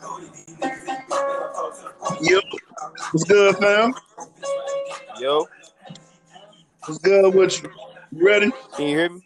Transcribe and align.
Yo, 0.00 0.10
what's 3.12 3.24
good, 3.24 3.56
fam? 3.56 3.94
Yo, 5.20 5.46
What's 6.84 6.98
good 6.98 7.34
with 7.34 7.62
you? 7.62 7.70
You 8.12 8.26
ready? 8.26 8.52
can 8.76 8.88
you 8.88 8.98
hear 8.98 9.08
me? 9.10 9.20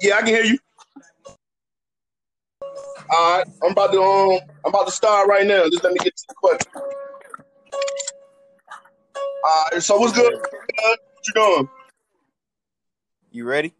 Yeah, 0.00 0.16
I 0.16 0.18
can 0.20 0.28
hear 0.28 0.44
you. 0.44 0.58
All 3.10 3.38
right, 3.38 3.46
I'm 3.62 3.72
about 3.72 3.92
to 3.92 4.02
um, 4.02 4.40
I'm 4.64 4.70
about 4.70 4.86
to 4.86 4.92
start 4.92 5.28
right 5.28 5.46
now. 5.46 5.64
Just 5.70 5.84
let 5.84 5.92
me 5.92 5.98
get 6.02 6.16
to 6.16 6.24
the 6.28 6.34
question. 6.34 6.72
All 9.44 9.66
right, 9.72 9.82
so 9.82 9.98
what's 9.98 10.12
good? 10.12 10.32
What 10.34 10.98
you 11.26 11.34
doing? 11.34 11.68
You 13.30 13.44
ready? 13.44 13.72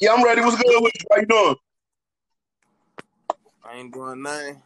Yeah, 0.00 0.12
I'm 0.12 0.24
ready. 0.24 0.42
What's 0.42 0.56
good 0.62 0.80
with 0.82 0.92
you? 0.94 1.06
How 1.10 1.20
you 1.20 1.26
doing? 1.26 1.56
I 3.64 3.76
ain't 3.76 3.92
doing 3.92 4.22
nothing. 4.22 4.62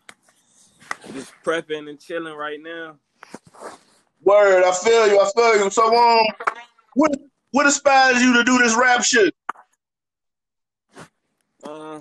Just 1.12 1.32
prepping 1.44 1.88
and 1.88 1.98
chilling 1.98 2.34
right 2.34 2.60
now. 2.62 2.96
Word, 4.22 4.64
I 4.64 4.72
feel 4.72 5.08
you. 5.08 5.20
I 5.20 5.30
feel 5.34 5.64
you. 5.64 5.70
So 5.70 5.94
um, 5.96 6.26
what 6.94 7.12
what 7.52 7.66
inspires 7.66 8.22
you 8.22 8.34
to 8.34 8.44
do 8.44 8.58
this 8.58 8.76
rap 8.76 9.02
shit? 9.02 9.34
Um, 11.64 12.00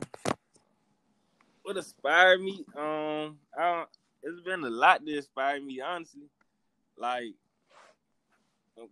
what 1.63 1.77
inspired 1.77 2.41
me? 2.41 2.66
Um, 2.77 3.38
I 3.58 3.62
don't, 3.62 3.89
it's 4.23 4.41
been 4.41 4.63
a 4.63 4.70
lot 4.70 5.03
that 5.05 5.16
inspired 5.16 5.63
me, 5.63 5.81
honestly. 5.81 6.30
Like, 6.97 7.34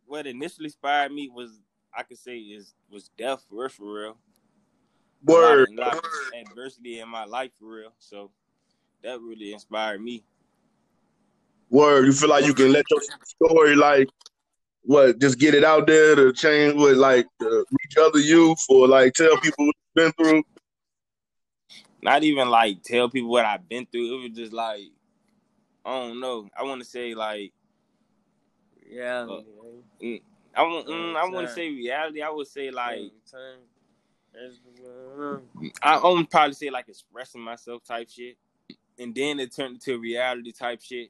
what 0.05 0.25
initially 0.25 0.65
inspired 0.65 1.11
me 1.11 1.29
was 1.29 1.59
I 1.95 2.03
could 2.03 2.17
say 2.17 2.37
is 2.37 2.73
was 2.89 3.09
death 3.17 3.43
for 3.49 3.61
real, 3.61 3.69
for 3.69 3.93
real. 3.93 4.17
Word, 5.23 5.69
a 5.77 5.81
lot 5.81 5.97
of 5.97 6.03
adversity 6.47 6.99
in 6.99 7.09
my 7.09 7.25
life 7.25 7.51
for 7.59 7.67
real. 7.67 7.93
So 7.99 8.31
that 9.03 9.19
really 9.21 9.53
inspired 9.53 10.01
me. 10.01 10.23
word. 11.69 12.05
You 12.05 12.13
feel 12.13 12.29
like 12.29 12.45
you 12.45 12.53
can 12.53 12.71
let 12.71 12.85
your 12.89 13.01
story 13.23 13.75
like 13.75 14.09
what? 14.83 15.19
Just 15.19 15.37
get 15.39 15.53
it 15.53 15.63
out 15.63 15.87
there 15.87 16.15
to 16.15 16.31
change 16.33 16.75
what 16.75 16.95
like 16.95 17.27
to 17.41 17.65
reach 17.71 17.97
other 17.97 18.19
youth 18.19 18.63
or 18.69 18.87
like 18.87 19.13
tell 19.13 19.37
people 19.37 19.65
what 19.65 19.75
you've 19.95 20.15
been 20.15 20.25
through. 20.25 20.43
not 22.01 22.23
even 22.23 22.49
like 22.49 22.81
tell 22.83 23.09
people 23.09 23.29
what 23.29 23.45
I've 23.45 23.67
been 23.67 23.85
through. 23.85 24.19
It 24.19 24.29
was 24.29 24.37
just 24.37 24.53
like 24.53 24.91
I 25.85 25.91
don't 25.91 26.19
know. 26.19 26.49
I 26.57 26.63
want 26.63 26.81
to 26.81 26.87
say 26.87 27.13
like 27.13 27.53
Yeah. 28.89 29.27
Uh, 29.29 29.41
mm, 30.01 30.21
I 30.55 30.61
want 30.63 30.87
mm, 30.87 31.15
I 31.15 31.29
want 31.29 31.47
to 31.47 31.53
say 31.53 31.69
reality. 31.69 32.21
I 32.21 32.29
would 32.29 32.47
say 32.47 32.71
like 32.71 33.11
I 35.81 35.95
I 35.95 36.07
would 36.07 36.29
probably 36.29 36.53
say 36.53 36.69
like 36.69 36.87
expressing 36.87 37.41
myself 37.41 37.83
type 37.83 38.09
shit, 38.09 38.37
and 38.99 39.13
then 39.13 39.39
it 39.39 39.55
turned 39.55 39.75
into 39.75 39.99
reality 39.99 40.51
type 40.51 40.81
shit. 40.81 41.09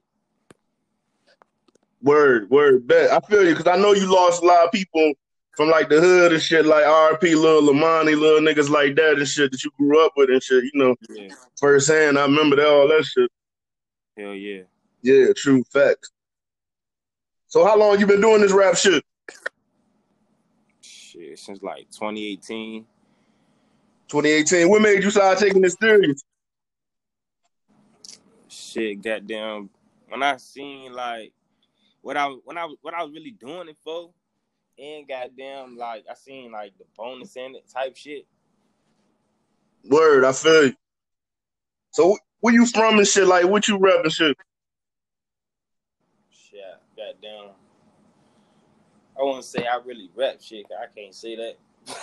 Word, 2.01 2.49
word, 2.49 2.87
bet. 2.87 3.11
I 3.11 3.19
feel 3.21 3.43
you 3.43 3.55
because 3.55 3.67
I 3.67 3.77
know 3.81 3.93
you 3.93 4.11
lost 4.11 4.43
a 4.43 4.45
lot 4.45 4.65
of 4.65 4.71
people 4.71 5.13
from 5.55 5.69
like 5.69 5.89
the 5.89 5.99
hood 5.99 6.31
and 6.31 6.41
shit, 6.41 6.65
like 6.65 6.83
RP, 6.83 7.35
little 7.35 7.73
Lamani, 7.73 8.17
little 8.17 8.39
niggas 8.39 8.69
like 8.69 8.95
that 8.95 9.17
and 9.17 9.27
shit 9.27 9.51
that 9.51 9.63
you 9.63 9.71
grew 9.77 10.05
up 10.05 10.13
with 10.15 10.29
and 10.29 10.41
shit. 10.41 10.63
You 10.63 10.71
know, 10.75 10.95
Yeah, 11.09 11.29
firsthand. 11.59 12.19
I 12.19 12.23
remember 12.23 12.55
that 12.57 12.67
all 12.67 12.87
that 12.87 13.03
shit. 13.03 13.31
hell 14.15 14.33
yeah. 14.33 14.61
Yeah, 15.01 15.27
true 15.35 15.63
facts. 15.71 16.11
So 17.47 17.65
how 17.65 17.77
long 17.77 17.99
you 17.99 18.05
been 18.05 18.21
doing 18.21 18.41
this 18.41 18.51
rap 18.51 18.75
shit? 18.75 19.03
Shit, 20.81 21.39
since 21.39 21.63
like 21.63 21.89
2018. 21.91 22.85
2018. 24.09 24.69
What 24.69 24.81
made 24.81 25.03
you 25.03 25.09
start 25.09 25.39
taking 25.39 25.61
this 25.61 25.75
serious? 25.81 26.23
Shit, 28.77 29.01
goddamn. 29.01 29.71
When 30.07 30.21
I 30.21 30.37
seen 30.37 30.93
like 30.93 31.33
what 32.01 32.15
I 32.15 32.27
when 32.27 32.59
I 32.59 32.71
what 32.83 32.93
I 32.93 33.01
was 33.01 33.11
really 33.11 33.31
doing 33.31 33.69
it 33.69 33.77
for, 33.83 34.11
and 34.77 35.07
goddamn 35.07 35.77
like 35.77 36.05
I 36.09 36.13
seen 36.13 36.51
like 36.51 36.77
the 36.77 36.83
bonus 36.95 37.35
in 37.37 37.55
it 37.55 37.67
type 37.73 37.95
shit. 37.95 38.27
Word, 39.83 40.25
I 40.25 40.31
feel 40.31 40.67
you. 40.67 40.75
So 41.89 42.17
where 42.41 42.53
you 42.53 42.67
from 42.67 42.99
and 42.99 43.07
shit? 43.07 43.25
Like 43.25 43.45
what 43.45 43.67
you 43.67 43.79
rap 43.79 44.03
and 44.03 44.13
shit? 44.13 44.37
Shit, 46.29 46.61
goddamn. 46.95 47.55
I 49.19 49.23
want 49.23 49.41
to 49.41 49.49
say 49.49 49.65
I 49.65 49.77
really 49.83 50.11
rap 50.15 50.39
shit. 50.39 50.67
I 50.71 50.85
can't 50.95 51.15
say 51.15 51.35
that. 51.35 51.55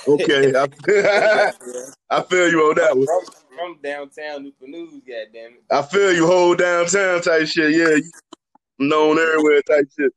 Okay, 0.08 0.52
I, 0.54 0.68
I 2.10 2.22
feel 2.22 2.50
you 2.50 2.60
on 2.60 2.76
that 2.76 2.96
one. 2.96 3.06
From, 3.06 3.24
from 3.56 3.78
downtown 3.82 4.44
Newport 4.44 4.70
News, 4.70 5.02
goddamn 5.06 5.52
it. 5.52 5.64
I 5.70 5.82
feel 5.82 6.12
you 6.12 6.26
whole 6.26 6.54
downtown 6.54 7.20
type 7.22 7.46
shit. 7.46 7.72
Yeah, 7.72 7.96
you 7.96 8.10
known 8.78 9.18
everywhere 9.18 9.62
type 9.62 9.88
shit. 9.96 10.12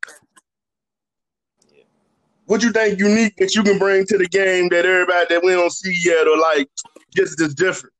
Yeah. 1.73 1.83
What 2.45 2.63
you 2.63 2.71
think 2.71 2.99
unique 2.99 3.35
that 3.37 3.55
you 3.55 3.63
can 3.63 3.77
bring 3.77 4.05
to 4.07 4.17
the 4.17 4.27
game 4.27 4.69
that 4.69 4.85
everybody 4.85 5.25
that 5.29 5.43
we 5.43 5.51
don't 5.51 5.71
see 5.71 5.97
yet 6.03 6.27
or 6.27 6.37
like 6.37 6.69
just 7.15 7.39
is 7.41 7.53
different? 7.53 7.93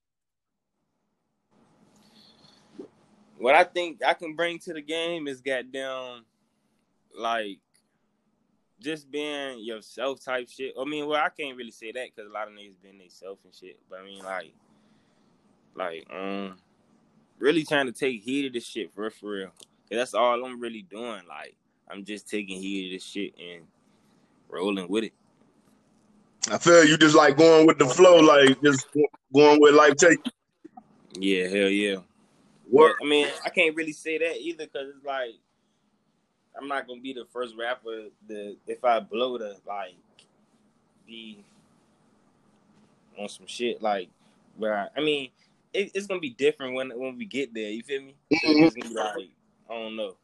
What 3.37 3.55
I 3.55 3.63
think 3.63 4.03
I 4.05 4.13
can 4.13 4.35
bring 4.35 4.59
to 4.59 4.73
the 4.73 4.81
game 4.81 5.27
is 5.27 5.41
goddamn, 5.41 6.25
like, 7.15 7.59
just 8.79 9.09
being 9.09 9.59
yourself 9.59 10.23
type 10.23 10.49
shit. 10.49 10.73
I 10.79 10.85
mean, 10.85 11.07
well, 11.07 11.23
I 11.23 11.29
can't 11.29 11.57
really 11.57 11.71
say 11.71 11.91
that 11.91 12.07
because 12.15 12.29
a 12.29 12.33
lot 12.33 12.47
of 12.47 12.53
niggas 12.53 12.81
been 12.81 12.97
themselves 12.97 13.41
and 13.43 13.53
shit. 13.53 13.79
But 13.89 13.99
I 13.99 14.03
mean, 14.05 14.23
like, 14.23 14.53
like, 15.75 16.07
um, 16.11 16.57
really 17.39 17.63
trying 17.63 17.87
to 17.87 17.91
take 17.91 18.21
heed 18.21 18.47
of 18.47 18.53
this 18.53 18.65
shit 18.65 18.93
for 18.93 19.01
real, 19.01 19.09
for 19.11 19.29
real. 19.29 19.47
'Cause 19.47 19.97
that's 19.97 20.13
all 20.13 20.43
I'm 20.43 20.59
really 20.59 20.81
doing. 20.81 21.21
Like, 21.27 21.55
I'm 21.87 22.03
just 22.03 22.29
taking 22.29 22.59
heed 22.61 22.87
of 22.87 22.91
this 22.99 23.03
shit 23.03 23.33
and 23.39 23.65
rolling 24.49 24.87
with 24.87 25.05
it. 25.05 25.13
I 26.49 26.57
feel 26.57 26.83
you 26.85 26.97
just 26.97 27.15
like 27.15 27.37
going 27.37 27.67
with 27.67 27.77
the 27.77 27.85
flow, 27.85 28.19
like 28.19 28.61
just 28.61 28.87
going 29.33 29.59
with 29.59 29.75
life 29.75 29.95
take. 29.95 30.19
Yeah, 31.13 31.47
hell 31.47 31.69
yeah. 31.69 31.97
What? 32.69 32.95
I 33.01 33.05
mean, 33.05 33.27
I 33.45 33.49
can't 33.49 33.75
really 33.75 33.93
say 33.93 34.17
that 34.17 34.37
either 34.37 34.65
because 34.65 34.89
it's 34.95 35.05
like 35.05 35.31
I'm 36.59 36.67
not 36.67 36.87
gonna 36.87 37.01
be 37.01 37.13
the 37.13 37.25
first 37.31 37.55
rapper 37.57 38.05
that 38.27 38.57
if 38.67 38.83
I 38.83 38.99
blow 38.99 39.37
to 39.37 39.55
like 39.67 39.95
be 41.05 41.43
on 43.17 43.29
some 43.29 43.47
shit 43.47 43.81
like 43.81 44.09
where 44.57 44.77
I, 44.77 44.87
I 44.99 45.03
mean 45.03 45.29
it, 45.73 45.91
it's 45.93 46.07
gonna 46.07 46.19
be 46.19 46.31
different 46.31 46.75
when 46.75 46.89
when 46.97 47.17
we 47.17 47.25
get 47.25 47.53
there. 47.53 47.69
You 47.69 47.83
feel 47.83 48.01
me? 48.01 48.15
So 48.41 48.47
Mhm. 48.49 48.65
it's 48.67 48.75
gonna 48.75 48.89
be 48.89 48.95
like 48.95 49.29
I 49.69 49.73
don't 49.73 49.95
know. 49.95 50.17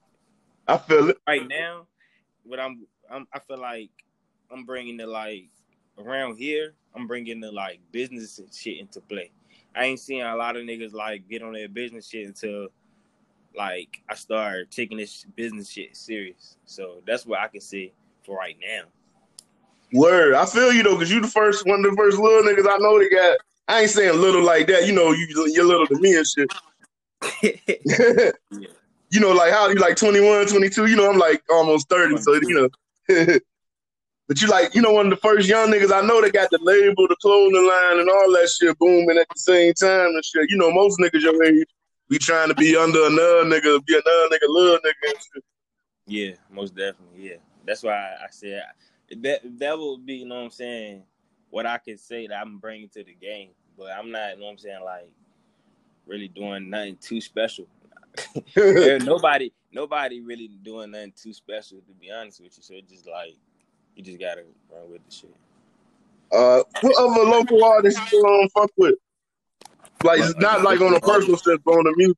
I 0.68 0.78
feel 0.78 1.10
it. 1.10 1.18
Right 1.28 1.48
now, 1.48 1.88
what 2.44 2.60
I'm, 2.60 2.88
I'm 3.10 3.28
I 3.34 3.40
feel 3.40 3.58
like 3.60 3.90
I'm 4.52 4.64
bringing 4.66 4.98
the 4.98 5.08
like 5.08 5.50
around 5.98 6.38
here. 6.38 6.74
I'm 6.96 7.08
bringing 7.08 7.40
the 7.40 7.52
like 7.52 7.80
business 7.92 8.40
and 8.40 8.54
shit 8.54 8.80
into 8.80 9.02
play. 9.02 9.32
I 9.76 9.86
ain't 9.86 10.00
seeing 10.00 10.22
a 10.22 10.36
lot 10.36 10.56
of 10.56 10.64
niggas 10.64 10.94
like 10.94 11.28
get 11.28 11.42
on 11.42 11.54
their 11.54 11.68
business 11.68 12.08
shit 12.08 12.28
until 12.28 12.68
like 13.56 14.02
I 14.10 14.16
start 14.16 14.72
taking 14.72 14.98
this 14.98 15.26
business 15.36 15.70
shit 15.70 15.96
serious. 15.96 16.58
So 16.66 17.02
that's 17.06 17.26
what 17.26 17.40
I 17.40 17.48
can 17.48 17.62
say 17.62 17.94
for 18.26 18.38
right 18.38 18.58
now. 18.60 18.84
Word. 19.94 20.34
I 20.34 20.46
feel 20.46 20.74
you 20.74 20.84
though, 20.84 20.98
cause 20.98 21.12
you 21.12 21.22
the 21.22 21.28
first 21.28 21.68
one 21.68 21.86
of 21.86 21.92
the 21.92 21.98
first 21.98 22.18
little 22.18 22.42
niggas 22.42 22.68
I 22.68 22.78
know 22.78 23.00
that 23.00 23.10
got. 23.12 23.38
I 23.68 23.82
ain't 23.82 23.92
saying 23.92 24.20
little 24.20 24.44
like 24.44 24.68
that. 24.68 24.88
You 24.88 24.94
know, 24.94 25.12
you 25.12 25.28
you're 25.54 25.66
little 25.66 25.88
to 25.88 26.00
me 26.00 26.16
and 26.16 26.28
shit. 26.28 26.52
Yeah. 27.42 28.32
you 29.10 29.20
know, 29.20 29.32
like 29.32 29.54
how 29.54 29.70
you 29.70 29.76
like 29.76 29.96
21, 29.96 30.48
22. 30.48 30.88
You 30.88 30.96
know, 30.98 31.10
I'm 31.10 31.18
like 31.18 31.42
almost 31.50 31.88
30. 31.88 32.18
So 32.18 32.34
you 32.34 32.54
know. 32.54 32.70
but 34.28 34.42
you 34.42 34.48
like, 34.48 34.76
you 34.76 34.82
know, 34.82 34.92
one 34.92 35.06
of 35.06 35.12
the 35.12 35.18
first 35.18 35.48
young 35.48 35.72
niggas 35.72 35.94
I 35.94 36.06
know 36.06 36.22
that 36.22 36.34
got 36.34 36.50
the 36.50 36.60
label, 36.62 37.08
the 37.08 37.16
clothing 37.22 37.66
line, 37.66 38.00
and 38.00 38.10
all 38.10 38.32
that 38.34 38.50
shit 38.50 38.78
booming 38.80 39.18
at 39.18 39.28
the 39.34 39.40
same 39.40 39.74
time 39.76 40.08
and 40.08 40.26
shit. 40.26 40.50
You 40.50 40.58
know, 40.58 40.72
most 40.72 41.00
niggas 41.00 41.22
your 41.22 41.42
age 41.44 41.68
be 42.14 42.20
trying 42.20 42.48
to 42.48 42.56
be 42.56 42.76
under 42.76 43.08
another 43.08 43.44
nigga, 43.44 43.84
be 43.86 43.94
another 43.94 44.30
nigga, 44.30 44.48
little 44.48 44.78
nigga. 44.78 45.42
Yeah, 46.06 46.34
most 46.52 46.76
definitely. 46.76 47.30
Yeah, 47.30 47.38
that's 47.66 47.82
why 47.84 47.94
I 47.94 48.28
said 48.30 48.64
that. 49.22 49.42
That 49.60 49.80
would 49.80 50.06
be, 50.06 50.16
you 50.16 50.28
know 50.28 50.36
what 50.36 50.44
I'm 50.44 50.50
saying, 50.52 51.04
what 51.50 51.66
I 51.66 51.78
could 51.80 52.00
say 52.00 52.28
that 52.28 52.40
I'm 52.40 52.58
bringing 52.58 52.90
to 52.90 53.04
the 53.04 53.14
game. 53.14 53.50
But 53.78 53.88
I'm 53.98 54.12
not, 54.12 54.36
you 54.36 54.42
know 54.42 54.46
what 54.46 54.52
I'm 54.52 54.58
saying, 54.60 54.84
like 54.84 55.10
really 56.06 56.28
doing 56.28 56.70
nothing 56.70 56.98
too 57.02 57.20
special. 57.20 57.66
Nobody, 58.56 59.52
nobody 59.72 60.22
really 60.22 60.50
doing 60.62 60.92
nothing 60.92 61.14
too 61.20 61.34
special 61.34 61.80
to 61.80 61.94
be 62.00 62.12
honest 62.12 62.42
with 62.42 62.56
you. 62.58 62.64
So 62.64 62.76
it's 62.76 62.92
just 62.92 63.08
like 63.08 63.36
you 63.96 64.04
just 64.04 64.20
gotta 64.20 64.44
run 64.72 64.92
with 64.92 65.04
the 65.08 65.12
shit. 65.12 65.36
Uh, 66.32 66.64
what 66.82 66.96
other 66.98 67.30
local 67.30 67.64
artists 67.64 68.12
you 68.12 68.24
um, 68.26 68.50
fuck 68.50 68.70
with? 68.78 68.96
Like 70.04 70.20
it's 70.20 70.36
not 70.36 70.64
like 70.64 70.82
on 70.82 70.94
a 70.94 71.00
personal 71.00 71.38
sense, 71.38 71.62
but 71.64 71.72
on 71.72 71.84
the 71.86 71.94
music. 71.96 72.18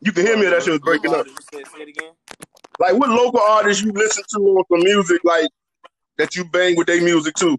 You 0.00 0.12
can 0.12 0.26
hear 0.26 0.36
me. 0.36 0.46
That 0.46 0.62
shit 0.62 0.72
was 0.72 0.80
breaking 0.80 1.14
up. 1.14 1.26
Like 2.78 2.94
what 2.94 3.08
local 3.08 3.40
artists 3.40 3.82
you 3.82 3.92
listen 3.92 4.24
to 4.30 4.38
on 4.38 4.64
some 4.70 4.82
music 4.82 5.22
like 5.24 5.48
that 6.18 6.36
you 6.36 6.44
bang 6.44 6.76
with 6.76 6.86
their 6.88 7.00
music 7.02 7.34
too? 7.34 7.56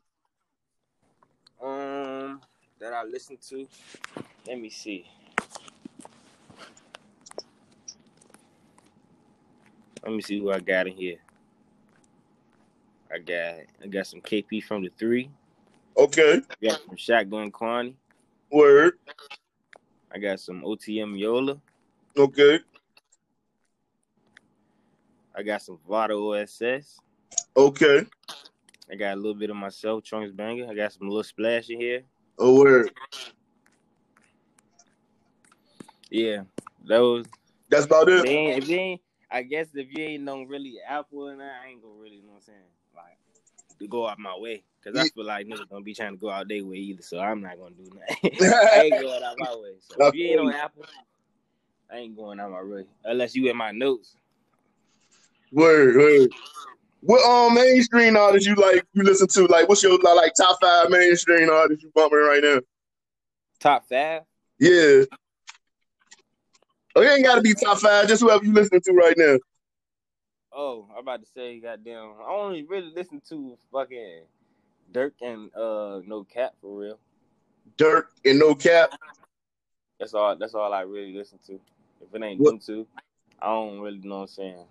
Um, 1.62 2.42
that 2.80 2.94
I 2.94 3.04
listen 3.04 3.38
to. 3.50 3.68
Let 4.46 4.60
me 4.60 4.70
see. 4.70 5.06
Let 10.04 10.12
me 10.12 10.22
see 10.22 10.40
who 10.40 10.52
I 10.52 10.60
got 10.60 10.88
in 10.88 10.94
here. 10.94 11.18
I 13.12 13.20
got 13.20 13.56
I 13.82 13.88
got 13.88 14.08
some 14.08 14.22
KP 14.22 14.64
from 14.64 14.84
the 14.84 14.90
three. 14.98 15.30
Okay. 15.98 16.42
I 16.50 16.66
got 16.68 16.82
some 16.86 16.98
Shotgun 16.98 17.52
Kwani. 17.52 17.94
Word. 18.52 18.94
I 20.12 20.20
got 20.20 20.40
some 20.40 20.62
OTM 20.64 21.20
Yola. 21.20 21.60
Okay. 22.18 22.60
I 25.36 25.44
got 25.44 25.62
some 25.62 25.80
Vada 25.88 26.14
OSS. 26.14 27.00
Okay. 27.58 28.06
I 28.92 28.96
got 28.96 29.14
a 29.14 29.16
little 29.16 29.34
bit 29.34 29.50
of 29.50 29.56
myself, 29.56 30.04
Trunks 30.04 30.32
Banger. 30.32 30.68
I 30.70 30.76
got 30.76 30.94
some 30.94 31.08
little 31.08 31.24
splash 31.24 31.70
in 31.70 31.80
here. 31.80 32.04
Oh, 32.38 32.60
word. 32.60 32.92
Yeah, 36.10 36.44
those. 36.86 37.26
That's 37.70 37.86
about 37.86 38.10
it. 38.10 38.24
Then 38.24 38.62
if 38.62 38.68
you 38.68 38.78
ain't, 38.78 39.02
I 39.32 39.42
guess 39.42 39.70
if 39.74 39.88
you 39.92 40.04
ain't 40.04 40.24
no 40.24 40.44
really 40.44 40.76
Apple 40.88 41.30
and 41.30 41.40
that, 41.40 41.54
I 41.66 41.70
ain't 41.70 41.82
gonna 41.82 41.96
really, 41.96 42.18
you 42.18 42.22
know 42.22 42.34
what 42.34 42.38
I'm 42.38 42.42
saying, 42.44 42.60
to 43.84 43.88
go 43.88 44.08
out 44.08 44.18
my 44.18 44.36
way. 44.38 44.64
Cause 44.84 44.98
I 44.98 45.08
feel 45.08 45.26
like 45.26 45.48
niggas 45.48 45.70
gonna 45.70 45.82
be 45.82 45.94
trying 45.94 46.12
to 46.12 46.18
go 46.18 46.30
out 46.30 46.50
their 46.50 46.66
way 46.66 46.76
either, 46.76 47.02
so 47.02 47.18
I'm 47.18 47.42
not 47.42 47.58
gonna 47.58 47.76
do 47.76 47.84
nothing. 48.10 48.38
I 48.74 48.82
ain't 48.82 49.00
going 49.00 49.24
out 49.24 49.40
my 49.40 49.56
way. 49.56 49.76
So 49.80 50.08
if 50.08 50.16
you 50.16 50.26
ain't 50.26 50.40
on 50.42 50.54
Apple, 50.54 50.84
I 51.90 51.98
ain't 51.98 52.18
going 52.18 52.40
out 52.42 52.52
my 52.52 52.64
way 52.64 52.86
unless 53.06 53.34
you 53.34 53.50
in 53.50 53.56
my 53.56 53.72
notes. 53.72 54.18
Word, 55.54 55.96
word. 55.96 56.32
What 57.00 57.26
um 57.26 57.54
mainstream 57.54 58.18
artists 58.18 58.48
you 58.48 58.56
like 58.56 58.86
you 58.94 59.04
listen 59.04 59.28
to? 59.28 59.46
Like 59.46 59.70
what's 59.70 59.84
your 59.84 59.98
like 60.00 60.34
top 60.36 60.58
five 60.62 60.90
mainstream 60.90 61.50
artists 61.50 61.84
you 61.84 61.92
bumping 61.96 62.20
right 62.20 62.44
now? 62.44 62.60
Top 63.62 63.88
five? 63.88 64.24
Yeah. 64.60 65.04
Oh, 66.96 67.02
it 67.02 67.10
ain't 67.10 67.24
gotta 67.24 67.42
be 67.42 67.54
top 67.54 67.80
five, 67.80 68.10
just 68.10 68.22
whoever 68.22 68.44
you 68.44 68.52
listening 68.52 68.82
to 68.82 68.92
right 68.92 69.18
now. 69.18 69.38
Oh, 70.56 70.88
I'm 70.92 71.00
about 71.00 71.22
to 71.22 71.28
say, 71.34 71.60
goddamn, 71.60 72.14
I 72.26 72.32
only 72.32 72.64
really 72.64 72.92
listen 72.96 73.22
to 73.30 73.58
fucking 73.72 74.22
Durk 74.92 75.14
and 75.22 75.54
uh 75.56 76.02
No 76.06 76.24
Cap 76.24 76.54
for 76.62 76.80
real. 76.80 77.00
Durk 77.78 78.06
and 78.24 78.40
No 78.40 78.54
Cap. 78.54 78.92
That's 80.00 80.14
all. 80.14 80.36
That's 80.36 80.54
all 80.54 80.74
I 80.74 80.82
really 80.82 81.16
listen 81.16 81.40
to. 81.48 81.54
If 82.02 82.14
it 82.14 82.22
ain't 82.22 82.40
What- 82.40 82.50
them 82.52 82.60
two, 82.60 82.88
I 83.42 83.48
don't 83.48 83.80
really 83.80 84.00
know 84.00 84.16
what 84.18 84.22
I'm 84.22 84.28
saying. 84.28 84.66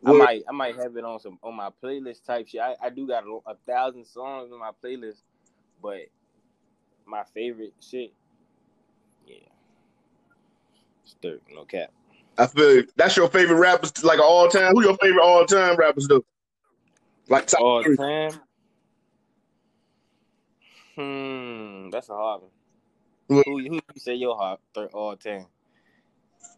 What- 0.00 0.14
I 0.14 0.18
might, 0.18 0.42
I 0.48 0.52
might 0.52 0.76
have 0.76 0.96
it 0.96 1.04
on 1.04 1.20
some 1.20 1.38
on 1.42 1.54
my 1.54 1.68
playlist 1.82 2.24
type 2.24 2.48
shit. 2.48 2.60
I, 2.60 2.74
I 2.82 2.90
do 2.90 3.06
got 3.06 3.24
a, 3.24 3.38
a 3.46 3.54
thousand 3.66 4.06
songs 4.06 4.50
on 4.52 4.58
my 4.58 4.70
playlist, 4.82 5.18
but 5.82 6.06
my 7.06 7.22
favorite 7.34 7.74
shit, 7.80 8.12
yeah, 9.26 9.36
it's 11.04 11.16
Durk, 11.22 11.40
no 11.54 11.64
cap. 11.66 11.90
I 12.40 12.46
feel 12.46 12.74
you. 12.76 12.88
that's 12.96 13.16
your 13.16 13.28
favorite 13.28 13.56
rappers 13.58 14.02
like 14.02 14.18
all 14.18 14.48
time. 14.48 14.72
Who 14.74 14.82
your 14.82 14.96
favorite 14.96 15.22
all 15.22 15.44
time 15.44 15.76
rappers 15.76 16.08
though? 16.08 16.24
Like 17.28 17.46
top 17.46 17.60
All 17.60 17.82
three. 17.82 17.96
time. 17.96 18.32
Hmm, 20.96 21.90
that's 21.90 22.08
a 22.08 22.14
hard 22.14 22.42
one. 22.42 22.50
What? 23.28 23.46
Who, 23.46 23.58
who 23.58 23.74
you 23.74 23.80
say 23.96 24.14
your 24.14 24.36
hard 24.36 24.58
third 24.74 24.90
all 24.92 25.16
time? 25.16 25.46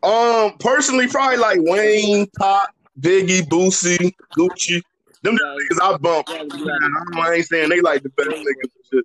Um, 0.03 0.57
personally, 0.59 1.07
probably 1.09 1.37
like 1.37 1.59
Wayne, 1.61 2.27
Pop, 2.39 2.71
Biggie, 3.01 3.43
Boosie, 3.43 4.13
Gucci. 4.37 4.83
Them 5.23 5.37
the 5.37 5.67
niggas 5.71 5.81
I 5.95 5.97
bump. 5.99 6.27
Yeah, 6.31 6.37
you 6.37 6.43
I, 6.43 6.47
gotta- 6.49 6.81
don't- 7.13 7.19
I 7.19 7.35
ain't 7.35 7.47
saying 7.47 7.69
they 7.69 7.81
like 7.81 8.03
the 8.03 8.09
best 8.11 8.31
niggas. 8.31 8.45
and 8.63 8.85
shit. 8.91 9.05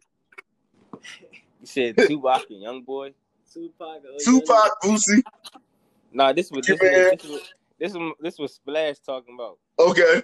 You 1.62 1.68
said 1.68 1.98
Tupac 2.08 2.50
and 2.50 2.62
Young 2.62 2.82
Boy. 2.84 3.14
Tupac. 3.54 4.02
oh, 4.08 4.18
Tupac, 4.24 4.72
Boosie. 4.84 5.22
Nah, 6.12 6.34
this 6.34 6.52
was 6.52 6.66
this 6.66 6.80
was, 6.80 6.90
this 6.90 7.24
was 7.24 7.42
this 7.80 7.94
was 7.94 8.14
this 8.20 8.40
was 8.40 8.54
Splash 8.56 9.00
talking 9.00 9.36
about. 9.36 9.58
Okay. 9.80 10.22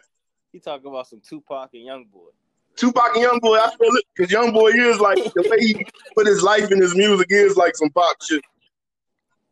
He 0.52 0.60
talking 0.60 0.88
about 0.88 1.08
some 1.08 1.20
Tupac 1.20 1.70
and 1.74 1.84
Young 1.84 2.06
Boy. 2.06 2.30
Tupac 2.76 3.16
and 3.16 3.24
Young 3.24 3.40
Boy, 3.40 3.58
I 3.58 3.70
feel 3.70 3.96
it 3.96 4.06
because 4.16 4.32
Young 4.32 4.52
Boy 4.52 4.70
is 4.70 5.00
like 5.00 5.18
the 5.34 5.48
way 5.50 5.58
he 5.60 5.86
put 6.16 6.28
his 6.28 6.42
life 6.42 6.72
in 6.72 6.82
his 6.82 6.96
music 6.96 7.28
is 7.30 7.58
like 7.58 7.76
some 7.76 7.90
pop 7.90 8.18
shit. 8.22 8.44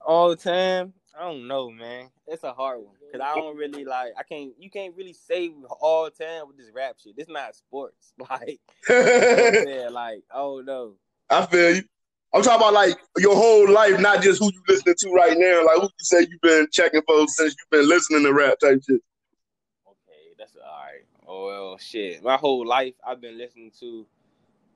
All 0.05 0.29
the 0.29 0.35
time. 0.35 0.93
I 1.17 1.23
don't 1.25 1.47
know, 1.47 1.69
man. 1.69 2.09
It's 2.27 2.43
a 2.43 2.53
hard 2.53 2.79
one 2.79 2.95
because 2.99 3.21
I 3.21 3.35
don't 3.35 3.57
really 3.57 3.83
like. 3.85 4.13
I 4.17 4.23
can't. 4.23 4.53
You 4.57 4.69
can't 4.71 4.95
really 4.95 5.13
say 5.13 5.51
all 5.79 6.05
the 6.05 6.11
time 6.11 6.47
with 6.47 6.57
this 6.57 6.71
rap 6.73 6.95
shit. 7.03 7.15
This 7.15 7.27
not 7.27 7.55
sports. 7.55 8.13
Like, 8.29 8.59
you 8.89 8.95
know 8.95 9.01
what 9.01 9.09
I'm 9.09 9.13
I 9.13 9.51
saying? 9.65 9.93
like, 9.93 10.23
oh 10.33 10.63
no. 10.65 10.93
I 11.29 11.45
feel 11.45 11.75
you. 11.75 11.83
I'm 12.33 12.41
talking 12.41 12.61
about 12.61 12.73
like 12.73 12.97
your 13.17 13.35
whole 13.35 13.69
life, 13.69 13.99
not 13.99 14.21
just 14.21 14.39
who 14.39 14.45
you 14.53 14.61
listening 14.67 14.95
to 14.99 15.11
right 15.11 15.37
now. 15.37 15.65
Like 15.65 15.75
who 15.77 15.83
you 15.83 15.89
say 15.99 16.19
you've 16.21 16.41
been 16.41 16.67
checking 16.71 17.01
for 17.05 17.27
since 17.27 17.55
you've 17.59 17.69
been 17.69 17.89
listening 17.89 18.23
to 18.23 18.33
rap 18.33 18.57
type 18.59 18.81
shit. 18.87 19.01
Okay, 19.85 20.33
that's 20.37 20.55
all 20.55 20.61
right. 20.61 21.01
Oh 21.27 21.47
well, 21.47 21.77
shit. 21.77 22.23
My 22.23 22.37
whole 22.37 22.65
life, 22.65 22.93
I've 23.05 23.19
been 23.19 23.37
listening 23.37 23.71
to 23.81 24.07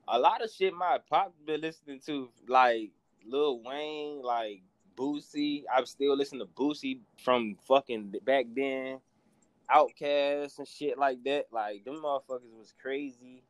a 0.06 0.18
lot 0.18 0.44
of 0.44 0.50
shit. 0.50 0.74
My 0.74 0.98
pop 1.08 1.32
been 1.46 1.62
listening 1.62 2.00
to, 2.06 2.28
like 2.46 2.90
Lil 3.26 3.62
Wayne, 3.62 4.20
like 4.22 4.60
Boosie. 4.94 5.64
I'm 5.74 5.86
still 5.86 6.14
listening 6.14 6.40
to 6.40 6.46
Boosie 6.46 7.00
from 7.24 7.56
fucking 7.66 8.14
back 8.24 8.46
then. 8.54 9.00
OutKast 9.74 10.58
and 10.58 10.68
shit 10.68 10.98
like 10.98 11.24
that. 11.24 11.46
Like 11.50 11.84
them 11.86 12.02
motherfuckers 12.02 12.52
was 12.56 12.74
crazy. 12.80 13.42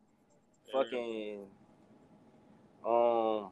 Fucking 0.72 1.40
um. 2.86 3.50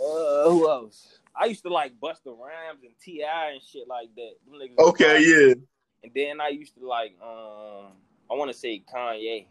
Uh, 0.00 0.50
who 0.50 0.68
else? 0.70 1.18
I 1.34 1.46
used 1.46 1.62
to 1.64 1.72
like 1.72 1.98
Busta 2.00 2.26
Rhymes 2.26 2.82
and 2.82 2.92
T.I. 3.02 3.50
and 3.50 3.62
shit 3.62 3.86
like 3.88 4.08
that. 4.16 4.32
Okay, 4.78 5.22
yeah. 5.22 5.54
And 6.02 6.12
then 6.14 6.40
I 6.40 6.48
used 6.48 6.74
to 6.76 6.86
like 6.86 7.14
um 7.22 7.92
I 8.30 8.34
want 8.34 8.50
to 8.50 8.56
say 8.56 8.82
Kanye. 8.92 9.46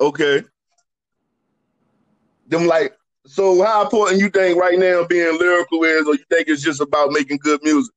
Okay. 0.00 0.42
Them 2.48 2.66
like 2.66 2.96
so 3.26 3.62
how 3.62 3.82
important 3.82 4.20
you 4.20 4.30
think 4.30 4.58
right 4.58 4.78
now 4.78 5.04
being 5.04 5.38
lyrical 5.38 5.84
is 5.84 6.06
or 6.06 6.14
you 6.14 6.24
think 6.28 6.48
it's 6.48 6.62
just 6.62 6.80
about 6.80 7.12
making 7.12 7.38
good 7.38 7.62
music? 7.62 7.94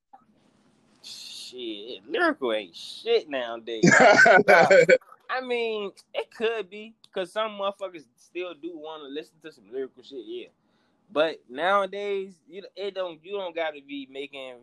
Shit, 1.04 2.08
lyrical 2.08 2.54
ain't 2.54 2.76
shit 2.76 3.30
nowadays. 3.30 3.84
I 5.30 5.42
mean, 5.42 5.92
it 6.14 6.30
could 6.32 6.70
be 6.70 6.94
because 7.04 7.32
some 7.32 7.52
motherfuckers 7.54 8.04
still 8.18 8.54
do 8.54 8.78
want 8.78 9.04
to 9.04 9.08
listen 9.08 9.34
to 9.42 9.52
some 9.52 9.66
lyrical 9.72 10.04
shit, 10.04 10.24
yeah. 10.26 10.48
But 11.12 11.40
nowadays, 11.50 12.34
you 12.48 12.64
it 12.76 12.96
don't 12.96 13.24
you 13.24 13.34
don't 13.34 13.56
got 13.56 13.76
to 13.76 13.82
be 13.82 14.08
making 14.12 14.56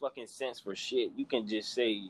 fucking 0.00 0.26
sense 0.26 0.60
for 0.60 0.74
shit. 0.74 1.10
You 1.16 1.26
can 1.26 1.46
just 1.46 1.74
say 1.74 2.02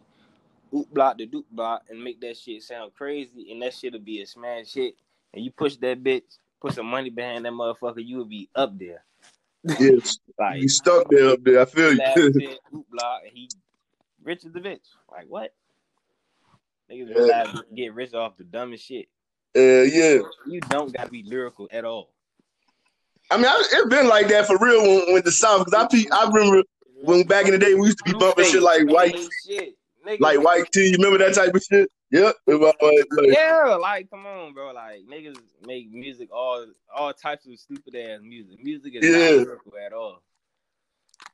oop 0.75 0.93
block 0.93 1.19
the 1.19 1.27
doop 1.27 1.45
block 1.51 1.83
and 1.89 2.03
make 2.03 2.21
that 2.21 2.37
shit 2.37 2.63
sound 2.63 2.95
crazy, 2.95 3.51
and 3.51 3.63
that 3.63 3.75
shit'll 3.75 4.01
be 4.01 4.23
a 4.23 4.27
smash 4.27 4.75
hit. 4.75 4.95
And 5.35 5.45
you 5.45 5.51
push 5.51 5.77
that 5.77 6.03
bitch, 6.03 6.39
put 6.61 6.75
some 6.75 6.87
money 6.87 7.11
behind 7.11 7.45
that 7.45 7.53
motherfucker, 7.53 8.05
you 8.05 8.19
will 8.19 8.25
be 8.25 8.49
up 8.55 8.79
there. 8.79 9.05
yes. 9.65 10.19
Like 10.39 10.61
You 10.61 10.69
stuck 10.69 11.09
there 11.09 11.31
up 11.31 11.43
there. 11.43 11.61
I 11.61 11.65
feel 11.65 11.95
you. 11.95 12.59
oop 12.75 12.91
block, 12.91 13.23
and 13.25 13.33
he 13.33 13.49
rich 14.23 14.45
as 14.45 14.53
the 14.53 14.61
bitch. 14.61 14.81
Like 15.11 15.27
what? 15.29 15.55
Niggas 16.91 17.09
Yeah. 17.09 17.15
realize 17.15 17.49
you 17.55 17.63
can 17.63 17.75
get 17.75 17.95
rich 17.95 18.13
off 18.13 18.37
the 18.37 18.45
dumbest 18.45 18.85
shit. 18.85 19.09
Uh, 19.57 19.83
yeah. 19.85 20.19
You 20.47 20.61
don't 20.69 20.93
gotta 20.93 21.09
be 21.11 21.23
lyrical 21.23 21.69
at 21.73 21.87
all. 21.87 22.11
I 23.31 23.37
mean, 23.37 23.47
I, 23.47 23.63
it's 23.73 23.89
been 23.89 24.09
like 24.09 24.29
that 24.29 24.47
for 24.47 24.57
real 24.59 24.83
when, 24.83 25.15
when 25.15 25.23
the 25.25 25.33
South. 25.33 25.65
Because 25.65 25.85
I, 25.85 25.89
pe- 25.97 26.09
I 26.13 26.29
remember 26.33 26.63
when 27.03 27.27
back 27.27 27.47
in 27.47 27.53
the 27.53 27.59
day 27.59 27.75
we 27.75 27.87
used 27.87 27.99
to 27.99 28.05
be 28.05 28.19
bumping 28.19 28.45
shit 28.47 28.63
like 28.63 28.87
white, 28.89 29.15
Ain't 29.17 29.33
shit. 29.47 29.75
Like 30.21 30.41
white 30.41 30.71
tea. 30.73 30.87
You 30.91 30.97
remember 30.99 31.19
that 31.19 31.35
type 31.35 31.53
of 31.55 31.63
shit? 31.63 31.91
Yep. 32.13 32.37
It 32.47 32.55
was 32.55 32.73
like- 32.81 33.07
like- 33.11 33.37
Yeah, 33.37 33.75
like 33.81 34.09
come 34.09 34.25
on, 34.27 34.55
bro. 34.55 34.73
Like 34.73 35.01
niggas 35.11 35.39
make 35.67 35.91
music 35.91 36.29
all 36.33 36.65
all 36.95 37.13
types 37.13 37.47
of 37.47 37.59
stupid 37.59 37.97
ass 37.97 38.21
music. 38.23 38.63
Music 38.63 38.95
is 38.95 39.05
Yeah. 39.05 39.31
not 39.37 39.47
lyrical 39.47 39.73
at 39.85 39.93
all. 39.93 40.23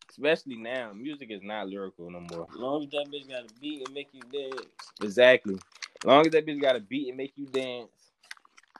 Especially 0.08 0.56
now, 0.56 0.92
music 0.94 1.30
is 1.30 1.42
not 1.42 1.68
lyrical 1.68 2.10
no 2.10 2.20
more. 2.20 2.46
As 2.50 2.56
long 2.58 2.82
as 2.84 2.90
that 2.90 3.06
bitch 3.12 3.28
got 3.28 3.44
a 3.50 3.60
beat 3.60 3.86
and 3.86 3.94
make 3.94 4.08
you 4.12 4.20
dance. 4.32 4.66
Exactly. 5.02 5.54
As 5.54 6.04
long 6.06 6.26
as 6.26 6.32
that 6.32 6.46
bitch 6.46 6.60
got 6.60 6.76
a 6.76 6.80
beat 6.80 7.08
and 7.08 7.16
make 7.16 7.32
you 7.36 7.46
dance 7.46 7.90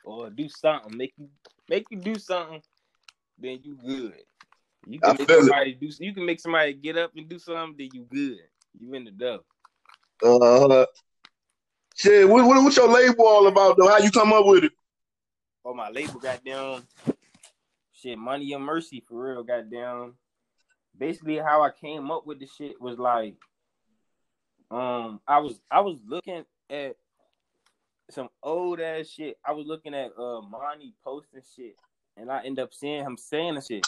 or 0.05 0.31
do 0.31 0.49
something, 0.49 0.97
make 0.97 1.13
you 1.19 1.29
make 1.69 1.87
you 1.91 1.99
do 1.99 2.15
something, 2.17 2.63
then 3.39 3.61
you 3.63 3.77
good. 3.77 4.15
You 4.87 5.01
I 5.03 5.09
can 5.09 5.17
make 5.19 5.29
feel 5.29 5.39
it. 5.39 5.41
somebody 5.45 5.75
do 5.75 5.91
you 6.01 6.15
can 6.15 6.27
make 6.27 6.41
somebody 6.41 6.75
get 6.75 6.97
up 6.97 7.13
and 7.17 7.29
do 7.29 7.39
something, 7.39 7.77
then 7.79 7.89
you 7.93 8.07
good. 8.11 8.39
You 8.79 8.95
in 8.95 9.05
the 9.05 9.11
dough. 9.11 9.45
Uh, 10.25 10.87
shit, 11.97 12.29
what, 12.29 12.45
what, 12.45 12.63
what's 12.63 12.77
your 12.77 12.89
label 12.89 13.27
all 13.27 13.47
about 13.47 13.77
though? 13.77 13.89
How 13.89 13.99
you 13.99 14.11
come 14.11 14.33
up 14.33 14.47
with 14.47 14.65
it? 14.65 14.73
Oh 15.65 15.75
my 15.75 15.91
label 15.91 16.19
got 16.19 16.45
down. 16.45 16.83
shit, 17.93 18.19
money 18.19 18.53
and 18.53 18.65
mercy 18.65 19.05
for 19.07 19.33
real, 19.33 19.45
Got 19.45 19.71
down. 19.71 20.15
Basically 20.99 21.39
how 21.39 21.63
I 21.63 21.71
came 21.71 22.11
up 22.11 22.27
with 22.27 22.41
the 22.41 22.47
shit 22.47 22.81
was 22.81 22.99
like 22.99 23.37
um 24.71 25.21
I 25.27 25.39
was 25.39 25.61
I 25.71 25.81
was 25.81 25.99
looking 26.07 26.45
at 26.71 26.97
some 28.11 28.29
old 28.43 28.81
ass 28.81 29.09
shit. 29.09 29.39
I 29.47 29.53
was 29.53 29.67
looking 29.67 29.95
at 29.95 30.11
uh 30.19 30.41
Monty 30.43 30.95
posting 31.05 31.43
shit 31.57 31.77
and 32.17 32.31
I 32.31 32.43
end 32.45 32.59
up 32.59 32.73
seeing 32.75 33.05
him 33.05 33.17
saying 33.17 33.55
the 33.55 33.61
shit. 33.61 33.87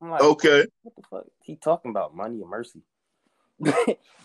I'm 0.00 0.10
like, 0.10 0.22
Okay. 0.22 0.64
what 0.82 0.96
the 0.96 1.02
fuck? 1.10 1.26
He 1.42 1.56
talking 1.56 1.90
about 1.90 2.14
money 2.14 2.40
and 2.40 2.50
mercy. 2.50 2.82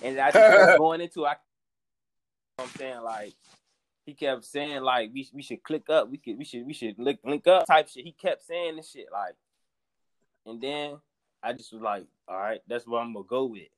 and 0.03 0.19
I 0.19 0.31
just 0.31 0.33
kept 0.33 0.77
going 0.77 1.01
into 1.01 1.25
I. 1.25 1.35
I'm 2.59 2.67
saying 2.77 3.01
like 3.01 3.33
he 4.05 4.13
kept 4.13 4.43
saying 4.45 4.81
like 4.81 5.11
we 5.13 5.27
we 5.33 5.41
should 5.41 5.63
click 5.63 5.89
up, 5.89 6.09
we 6.09 6.17
could 6.17 6.37
we 6.37 6.43
should 6.43 6.65
we 6.65 6.73
should 6.73 6.99
link 6.99 7.19
link 7.23 7.47
up 7.47 7.65
type 7.65 7.87
shit. 7.87 8.03
He 8.03 8.11
kept 8.11 8.43
saying 8.45 8.75
this 8.75 8.91
shit 8.91 9.07
like, 9.11 9.35
and 10.45 10.61
then 10.61 10.97
I 11.41 11.53
just 11.53 11.71
was 11.73 11.81
like, 11.81 12.05
all 12.27 12.37
right, 12.37 12.59
that's 12.67 12.85
what 12.85 12.99
I'm 12.99 13.13
gonna 13.13 13.25
go 13.25 13.45
with. 13.45 13.69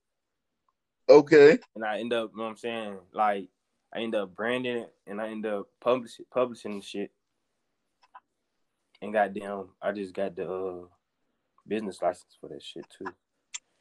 Okay. 1.08 1.60
And 1.76 1.86
I 1.86 2.00
end 2.00 2.14
up, 2.14 2.32
you 2.32 2.38
know 2.38 2.46
what 2.46 2.50
I'm 2.52 2.58
saying, 2.58 2.98
like 3.14 3.48
I 3.94 4.00
end 4.00 4.16
up 4.16 4.36
branding 4.36 4.78
it 4.78 4.94
and 5.06 5.22
I 5.22 5.28
end 5.30 5.46
up 5.46 5.68
publishing 5.80 6.26
publishing 6.34 6.80
the 6.80 6.86
shit. 6.86 7.12
And 9.04 9.12
goddamn, 9.12 9.66
I 9.82 9.92
just 9.92 10.14
got 10.14 10.34
the 10.34 10.50
uh, 10.50 10.86
business 11.68 12.02
license 12.02 12.38
for 12.40 12.48
that 12.48 12.64
shit 12.64 12.86
too. 12.90 13.12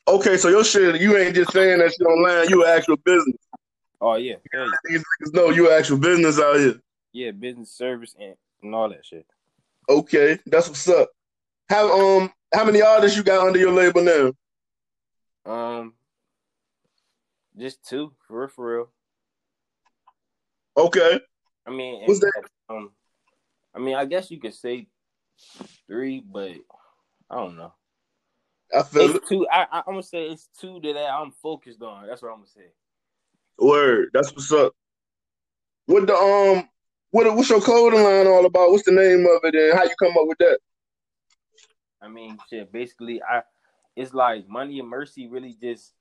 Okay, 0.09 0.37
so 0.37 0.49
your 0.49 0.65
shit, 0.65 1.01
you 1.01 1.17
ain't 1.17 1.37
just 1.37 1.53
saying 1.53 1.79
that 1.79 1.93
shit 1.93 2.09
online. 2.09 2.49
You 2.49 2.65
an 2.65 2.77
actual 2.77 2.97
business. 2.97 3.37
Oh 4.01 4.17
yeah, 4.17 4.35
hell 4.53 4.67
yeah, 4.67 4.73
These 4.85 5.01
niggas 5.01 5.33
know 5.33 5.51
you 5.51 5.71
an 5.71 5.79
actual 5.79 5.99
business 5.99 6.41
out 6.41 6.57
here. 6.57 6.75
yeah, 7.13 7.31
business 7.31 7.71
service 7.71 8.17
and, 8.19 8.35
and 8.65 8.75
all 8.75 8.89
that 8.89 9.07
shit. 9.07 9.25
Okay, 9.89 10.41
that's 10.47 10.69
what's 10.69 10.89
up. 10.89 11.09
How 11.69 12.19
um 12.19 12.33
how 12.53 12.65
many 12.65 12.83
artists 12.83 13.17
you 13.17 13.23
got 13.23 13.47
under 13.47 13.61
your 13.61 13.71
label 13.71 14.03
now? 14.03 15.53
Um, 15.53 15.95
just 17.57 17.89
two 17.89 18.13
for 18.27 18.41
real, 18.41 18.49
for 18.49 18.77
real. 18.77 18.89
Okay. 20.77 21.21
I 21.65 21.71
mean, 21.71 22.03
What's 22.07 22.21
and, 22.21 22.33
um, 22.69 22.91
I 23.73 23.79
mean, 23.79 23.95
I 23.95 24.05
guess 24.05 24.33
you 24.33 24.41
could 24.41 24.55
say 24.55 24.89
three, 25.87 26.21
but 26.21 26.53
I 27.31 27.37
don't 27.37 27.57
know. 27.57 27.73
I 28.77 28.83
feel 28.83 29.03
it. 29.03 29.17
It's 29.17 29.29
two. 29.29 29.47
I, 29.49 29.67
I, 29.71 29.79
I'm 29.79 29.95
gonna 29.95 30.03
say 30.03 30.27
it's 30.27 30.49
two 30.61 30.81
that 30.83 30.97
I'm 30.97 31.33
focused 31.43 31.83
on. 31.83 32.07
That's 32.07 32.23
what 32.23 32.29
I'm 32.29 32.39
gonna 32.39 32.49
say. 32.49 32.73
Word. 33.59 34.11
That's 34.13 34.33
what's 34.33 34.53
up. 34.53 34.73
What 35.87 36.07
the 36.07 36.15
um 36.15 36.69
what 37.11 37.35
what's 37.35 37.51
your 37.51 37.61
clothing 37.61 38.03
line 38.03 38.27
all 38.27 38.47
about? 38.47 38.71
What's 38.71 38.85
the 38.85 38.93
name 38.93 39.27
of 39.27 39.41
it 39.45 39.55
and 39.55 39.77
how 39.77 39.85
you 39.85 39.95
come 39.99 40.17
up 40.17 40.27
with 40.27 40.39
that? 40.39 40.59
I 42.01 42.09
mean, 42.09 42.39
shit. 42.49 42.73
Basically, 42.73 43.23
I 43.23 43.43
it's 43.95 44.15
like 44.15 44.49
Money 44.49 44.81
and 44.81 44.89
Mercy 44.89 45.27
really 45.27 45.55
just 45.61 45.93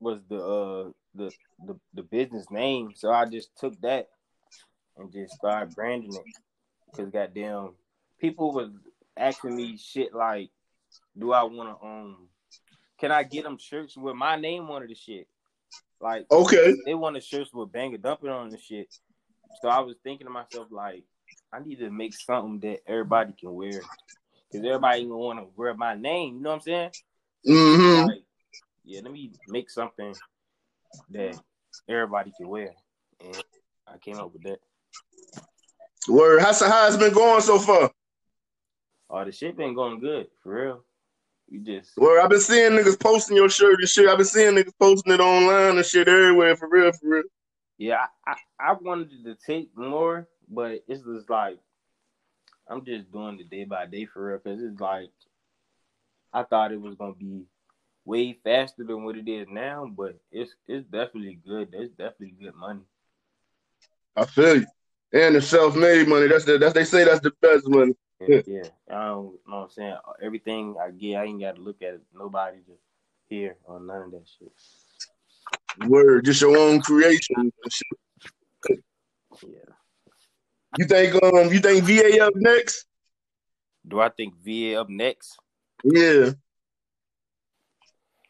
was 0.00 0.20
the 0.28 0.36
uh 0.36 0.90
the 1.14 1.30
the, 1.64 1.74
the 1.94 2.02
business 2.02 2.50
name. 2.50 2.92
So 2.94 3.10
I 3.10 3.24
just 3.26 3.56
took 3.56 3.80
that 3.80 4.08
and 4.96 5.12
just 5.12 5.34
started 5.34 5.74
branding 5.74 6.14
it. 6.14 6.24
Cause 6.94 7.08
goddamn, 7.10 7.70
people 8.22 8.52
was 8.52 8.70
asking 9.16 9.54
me 9.54 9.76
shit 9.76 10.14
like, 10.14 10.50
"Do 11.18 11.32
I 11.32 11.42
want 11.42 11.78
to 11.78 11.86
um? 11.86 12.28
Can 12.98 13.12
I 13.12 13.24
get 13.24 13.44
them 13.44 13.58
shirts 13.58 13.96
with 13.96 14.14
my 14.14 14.36
name 14.36 14.70
on 14.70 14.82
it?" 14.82 14.88
The 14.88 14.94
shit. 14.94 15.28
Like 16.00 16.26
Okay. 16.30 16.74
they 16.86 16.94
want 16.94 17.14
the 17.14 17.20
shirts 17.20 17.52
with 17.52 17.70
Bang 17.70 17.92
and 17.92 18.02
Dumping 18.02 18.30
on 18.30 18.48
the 18.48 18.58
shit. 18.58 18.88
So 19.60 19.68
I 19.68 19.80
was 19.80 19.96
thinking 20.02 20.26
to 20.26 20.32
myself 20.32 20.68
like, 20.70 21.04
I 21.52 21.60
need 21.60 21.78
to 21.80 21.90
make 21.90 22.14
something 22.14 22.58
that 22.60 22.80
everybody 22.90 23.34
can 23.38 23.54
wear. 23.54 23.82
Cause 24.50 24.62
everybody 24.64 25.02
gonna 25.04 25.16
want 25.16 25.38
to 25.38 25.46
wear 25.56 25.74
my 25.74 25.94
name. 25.94 26.36
You 26.36 26.42
know 26.42 26.50
what 26.50 26.56
I'm 26.56 26.60
saying? 26.62 26.90
Mm-hmm. 27.48 28.06
Like, 28.08 28.24
yeah, 28.84 29.00
let 29.02 29.12
me 29.12 29.32
make 29.48 29.70
something 29.70 30.14
that 31.10 31.40
everybody 31.88 32.32
can 32.36 32.48
wear. 32.48 32.74
And 33.20 33.42
I 33.86 33.98
came 33.98 34.16
up 34.16 34.32
with 34.32 34.42
that. 34.42 34.58
Word. 36.08 36.42
How's 36.42 36.60
how 36.60 36.86
it's 36.88 36.96
been 36.96 37.14
going 37.14 37.40
so 37.40 37.58
far? 37.58 37.90
Oh, 39.14 39.26
the 39.26 39.30
shit 39.30 39.58
been 39.58 39.74
going 39.74 40.00
good 40.00 40.28
for 40.42 40.54
real. 40.54 40.84
You 41.50 41.60
just 41.60 41.98
Word. 41.98 42.22
I've 42.22 42.30
been 42.30 42.40
seeing 42.40 42.72
niggas 42.72 42.98
posting 42.98 43.36
your 43.36 43.50
shirt 43.50 43.78
and 43.78 43.88
shit. 43.88 44.08
I've 44.08 44.16
been 44.16 44.24
seeing 44.24 44.54
niggas 44.54 44.72
posting 44.80 45.12
it 45.12 45.20
online 45.20 45.76
and 45.76 45.84
shit 45.84 46.08
everywhere 46.08 46.56
for 46.56 46.66
real, 46.66 46.90
for 46.92 47.08
real. 47.08 47.22
yeah, 47.76 48.06
I, 48.26 48.32
I, 48.58 48.70
I 48.70 48.72
wanted 48.72 49.10
to 49.24 49.34
take 49.34 49.68
more, 49.76 50.26
but 50.48 50.82
it's 50.88 51.02
just 51.04 51.28
like 51.28 51.58
I'm 52.66 52.82
just 52.86 53.12
doing 53.12 53.36
the 53.36 53.44
day 53.44 53.64
by 53.64 53.84
day 53.84 54.06
for 54.06 54.28
real. 54.28 54.38
Cause 54.38 54.62
it's 54.62 54.80
like 54.80 55.10
I 56.32 56.44
thought 56.44 56.72
it 56.72 56.80
was 56.80 56.94
gonna 56.94 57.12
be 57.12 57.42
way 58.06 58.38
faster 58.42 58.82
than 58.82 59.04
what 59.04 59.18
it 59.18 59.28
is 59.28 59.46
now, 59.50 59.90
but 59.94 60.18
it's 60.30 60.54
it's 60.66 60.86
definitely 60.86 61.38
good. 61.46 61.68
It's 61.74 61.92
definitely 61.92 62.34
good 62.40 62.54
money. 62.54 62.80
I 64.16 64.24
feel 64.24 64.56
you. 64.56 64.66
And 65.12 65.34
the 65.34 65.42
self-made 65.42 66.08
money. 66.08 66.28
That's 66.28 66.46
the 66.46 66.56
that's 66.56 66.72
they 66.72 66.84
say 66.84 67.04
that's 67.04 67.20
the 67.20 67.32
best 67.42 67.68
money. 67.68 67.92
Yeah, 68.28 68.40
yeah. 68.46 68.68
I 68.90 69.06
don't 69.06 69.38
know 69.46 69.56
what 69.56 69.56
I'm 69.64 69.70
saying. 69.70 69.96
Everything 70.22 70.76
I 70.80 70.90
get, 70.90 71.16
I 71.16 71.24
ain't 71.24 71.40
got 71.40 71.56
to 71.56 71.62
look 71.62 71.82
at 71.82 72.00
nobody 72.14 72.58
to 72.58 72.72
hear 73.28 73.56
or 73.64 73.80
none 73.80 74.02
of 74.02 74.10
that 74.12 74.26
shit. 74.38 74.52
Word. 75.88 76.24
Just 76.24 76.40
your 76.40 76.56
own 76.56 76.80
creation. 76.80 77.52
Yeah. 78.68 79.72
You 80.78 80.84
think 80.86 81.22
um 81.22 81.52
you 81.52 81.60
think 81.60 81.84
VA 81.84 82.24
up 82.24 82.34
next? 82.36 82.86
Do 83.86 84.00
I 84.00 84.08
think 84.10 84.34
VA 84.44 84.80
up 84.80 84.88
next? 84.88 85.38
Yeah. 85.82 86.30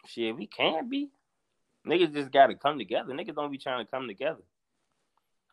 Shit, 0.07 0.37
we 0.37 0.47
can't 0.47 0.89
be. 0.91 1.11
Niggas 1.87 2.15
just 2.15 2.33
gotta 2.33 2.55
come 2.55 2.79
together. 2.79 3.13
Niggas 3.13 3.35
don't 3.35 3.51
be 3.51 3.59
trying 3.59 3.85
to 3.85 3.91
come 3.91 4.07
together. 4.07 4.43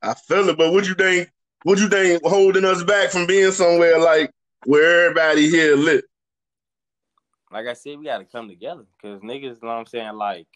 I 0.01 0.13
feel 0.13 0.47
it, 0.49 0.57
but 0.57 0.71
what 0.71 0.87
you 0.87 0.95
think? 0.95 1.29
What 1.63 1.79
you 1.79 1.89
think 1.89 2.23
holding 2.23 2.63
us 2.63 2.83
back 2.83 3.09
from 3.09 3.25
being 3.25 3.51
somewhere 3.51 3.99
like 3.99 4.31
where 4.65 5.05
everybody 5.05 5.49
here 5.49 5.75
lit? 5.75 6.05
Like 7.51 7.67
I 7.67 7.73
said, 7.73 7.97
we 7.97 8.05
gotta 8.05 8.25
come 8.25 8.47
together. 8.47 8.85
Cause 9.01 9.19
niggas, 9.21 9.43
you 9.43 9.57
know 9.63 9.69
what 9.69 9.73
I'm 9.73 9.85
saying, 9.85 10.13
like 10.13 10.47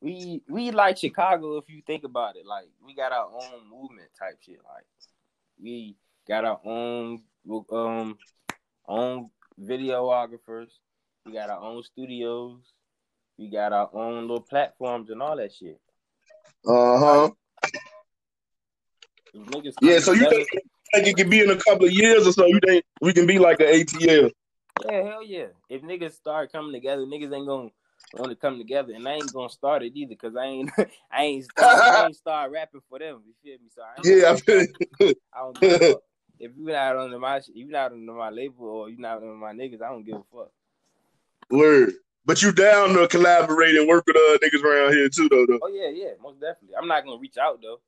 we 0.00 0.42
we 0.48 0.70
like 0.72 0.98
Chicago 0.98 1.56
if 1.56 1.68
you 1.68 1.82
think 1.86 2.04
about 2.04 2.36
it. 2.36 2.46
Like 2.46 2.66
we 2.84 2.94
got 2.94 3.12
our 3.12 3.26
own 3.26 3.70
movement 3.70 4.08
type 4.18 4.38
shit. 4.44 4.60
Like 4.64 4.84
we 5.62 5.96
got 6.28 6.44
our 6.44 6.60
own 6.64 7.22
um 7.70 8.18
own 8.86 9.30
videographers. 9.58 10.68
We 11.24 11.32
got 11.32 11.50
our 11.50 11.60
own 11.60 11.82
studios. 11.82 12.60
We 13.38 13.48
got 13.48 13.72
our 13.72 13.88
own 13.94 14.22
little 14.22 14.40
platforms 14.40 15.08
and 15.08 15.22
all 15.22 15.36
that 15.36 15.52
shit. 15.54 15.80
Uh 16.66 16.98
huh. 16.98 17.28
Come 17.28 17.36
Yeah. 19.80 19.98
So 20.00 20.12
you 20.12 20.28
think, 20.28 20.48
think 20.94 21.06
it 21.08 21.16
could 21.16 21.30
be 21.30 21.40
in 21.40 21.50
a 21.50 21.56
couple 21.56 21.86
of 21.86 21.92
years 21.92 22.26
or 22.26 22.32
so? 22.32 22.46
You 22.46 22.60
think 22.66 22.84
we 23.00 23.12
can 23.12 23.26
be 23.26 23.38
like 23.38 23.60
an 23.60 23.66
ATL? 23.66 24.30
Yeah, 24.84 25.02
hell 25.02 25.24
yeah. 25.24 25.46
If 25.68 25.82
niggas 25.82 26.12
start 26.12 26.52
coming 26.52 26.72
together, 26.72 27.02
niggas 27.02 27.34
ain't 27.34 27.46
gonna 27.46 27.70
want 28.14 28.30
to 28.30 28.36
come 28.36 28.58
together, 28.58 28.92
and 28.94 29.06
I 29.06 29.14
ain't 29.14 29.32
gonna 29.32 29.50
start 29.50 29.82
it 29.82 29.92
either, 29.94 30.14
cause 30.14 30.34
I 30.36 30.44
ain't, 30.44 30.70
I 31.12 31.22
ain't, 31.22 31.44
start, 31.44 31.78
I 31.78 32.04
ain't 32.06 32.16
start 32.16 32.50
rapping 32.50 32.80
for 32.88 32.98
them. 32.98 33.22
You 33.26 33.34
feel 33.42 33.58
me? 33.58 33.70
So 33.74 33.82
I, 33.82 34.00
Yeah. 34.02 34.32
I 34.32 34.36
feel 34.36 34.66
it. 35.00 35.18
I 35.32 35.38
don't 35.40 35.60
give 35.60 35.72
a 35.72 35.78
fuck. 35.92 36.02
If 36.38 36.52
you 36.56 36.64
not 36.64 36.96
under 36.96 37.18
my, 37.18 37.40
you 37.52 37.68
not 37.68 37.92
under 37.92 38.12
my 38.12 38.30
label 38.30 38.66
or 38.66 38.88
you're 38.88 38.98
not 38.98 39.18
under 39.18 39.34
my 39.34 39.52
niggas, 39.52 39.82
I 39.82 39.90
don't 39.90 40.04
give 40.04 40.16
a 40.16 40.22
fuck. 40.32 40.50
Word. 41.50 41.94
But 42.24 42.42
you 42.42 42.52
down 42.52 42.94
to 42.94 43.08
collaborate 43.08 43.76
and 43.76 43.88
work 43.88 44.04
with 44.06 44.16
uh 44.16 44.38
niggas 44.38 44.62
around 44.62 44.92
here 44.92 45.08
too, 45.08 45.28
though. 45.28 45.46
though. 45.46 45.58
Oh 45.62 45.68
yeah, 45.68 45.88
yeah, 45.88 46.12
most 46.22 46.40
definitely. 46.40 46.76
I'm 46.76 46.88
not 46.88 47.04
gonna 47.04 47.18
reach 47.18 47.36
out 47.38 47.60
though. 47.60 47.80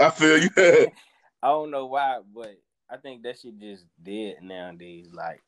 I 0.00 0.10
feel 0.10 0.38
you. 0.38 0.50
I 1.42 1.48
don't 1.48 1.70
know 1.70 1.86
why, 1.86 2.20
but 2.34 2.56
I 2.90 2.96
think 2.96 3.22
that 3.22 3.38
shit 3.38 3.58
just 3.58 3.84
dead 4.02 4.36
nowadays. 4.42 5.08
Like 5.12 5.42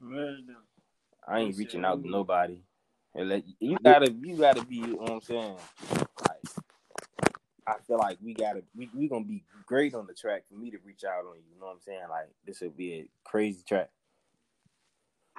I 1.27 1.41
ain't 1.41 1.57
reaching 1.57 1.85
out 1.85 2.03
to 2.03 2.11
nobody. 2.11 2.59
And 3.15 3.29
like, 3.29 3.45
you 3.61 3.79
gotta, 3.83 4.13
you 4.13 4.37
gotta 4.37 4.65
be. 4.65 4.77
You 4.77 4.87
know 4.87 4.97
what 4.97 5.11
I'm 5.11 5.21
saying? 5.23 5.57
Like, 6.21 6.65
I 7.67 7.75
feel 7.87 7.99
like 7.99 8.19
we 8.23 8.35
gotta, 8.35 8.63
we 8.77 8.91
we 8.95 9.09
gonna 9.09 9.25
be 9.25 9.45
great 9.67 9.95
on 9.95 10.07
the 10.07 10.15
track 10.15 10.45
for 10.49 10.55
me 10.59 10.71
to 10.71 10.79
reach 10.85 11.05
out 11.05 11.25
on 11.27 11.37
you. 11.37 11.43
You 11.55 11.61
know 11.61 11.67
what 11.67 11.73
I'm 11.73 11.81
saying? 11.81 12.05
Like 12.09 12.29
this 12.47 12.61
would 12.61 12.77
be 12.77 12.93
a 12.95 13.07
crazy 13.25 13.63
track. 13.67 13.91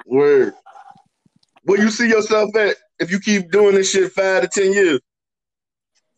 Word. 0.06 0.54
Where 1.64 1.80
you 1.80 1.90
see 1.90 2.10
yourself 2.10 2.56
at 2.56 2.76
if 3.00 3.10
you 3.10 3.20
keep 3.20 3.50
doing 3.52 3.76
this 3.76 3.92
shit 3.92 4.12
five 4.12 4.42
to 4.42 4.48
ten 4.48 4.74
years? 4.74 5.00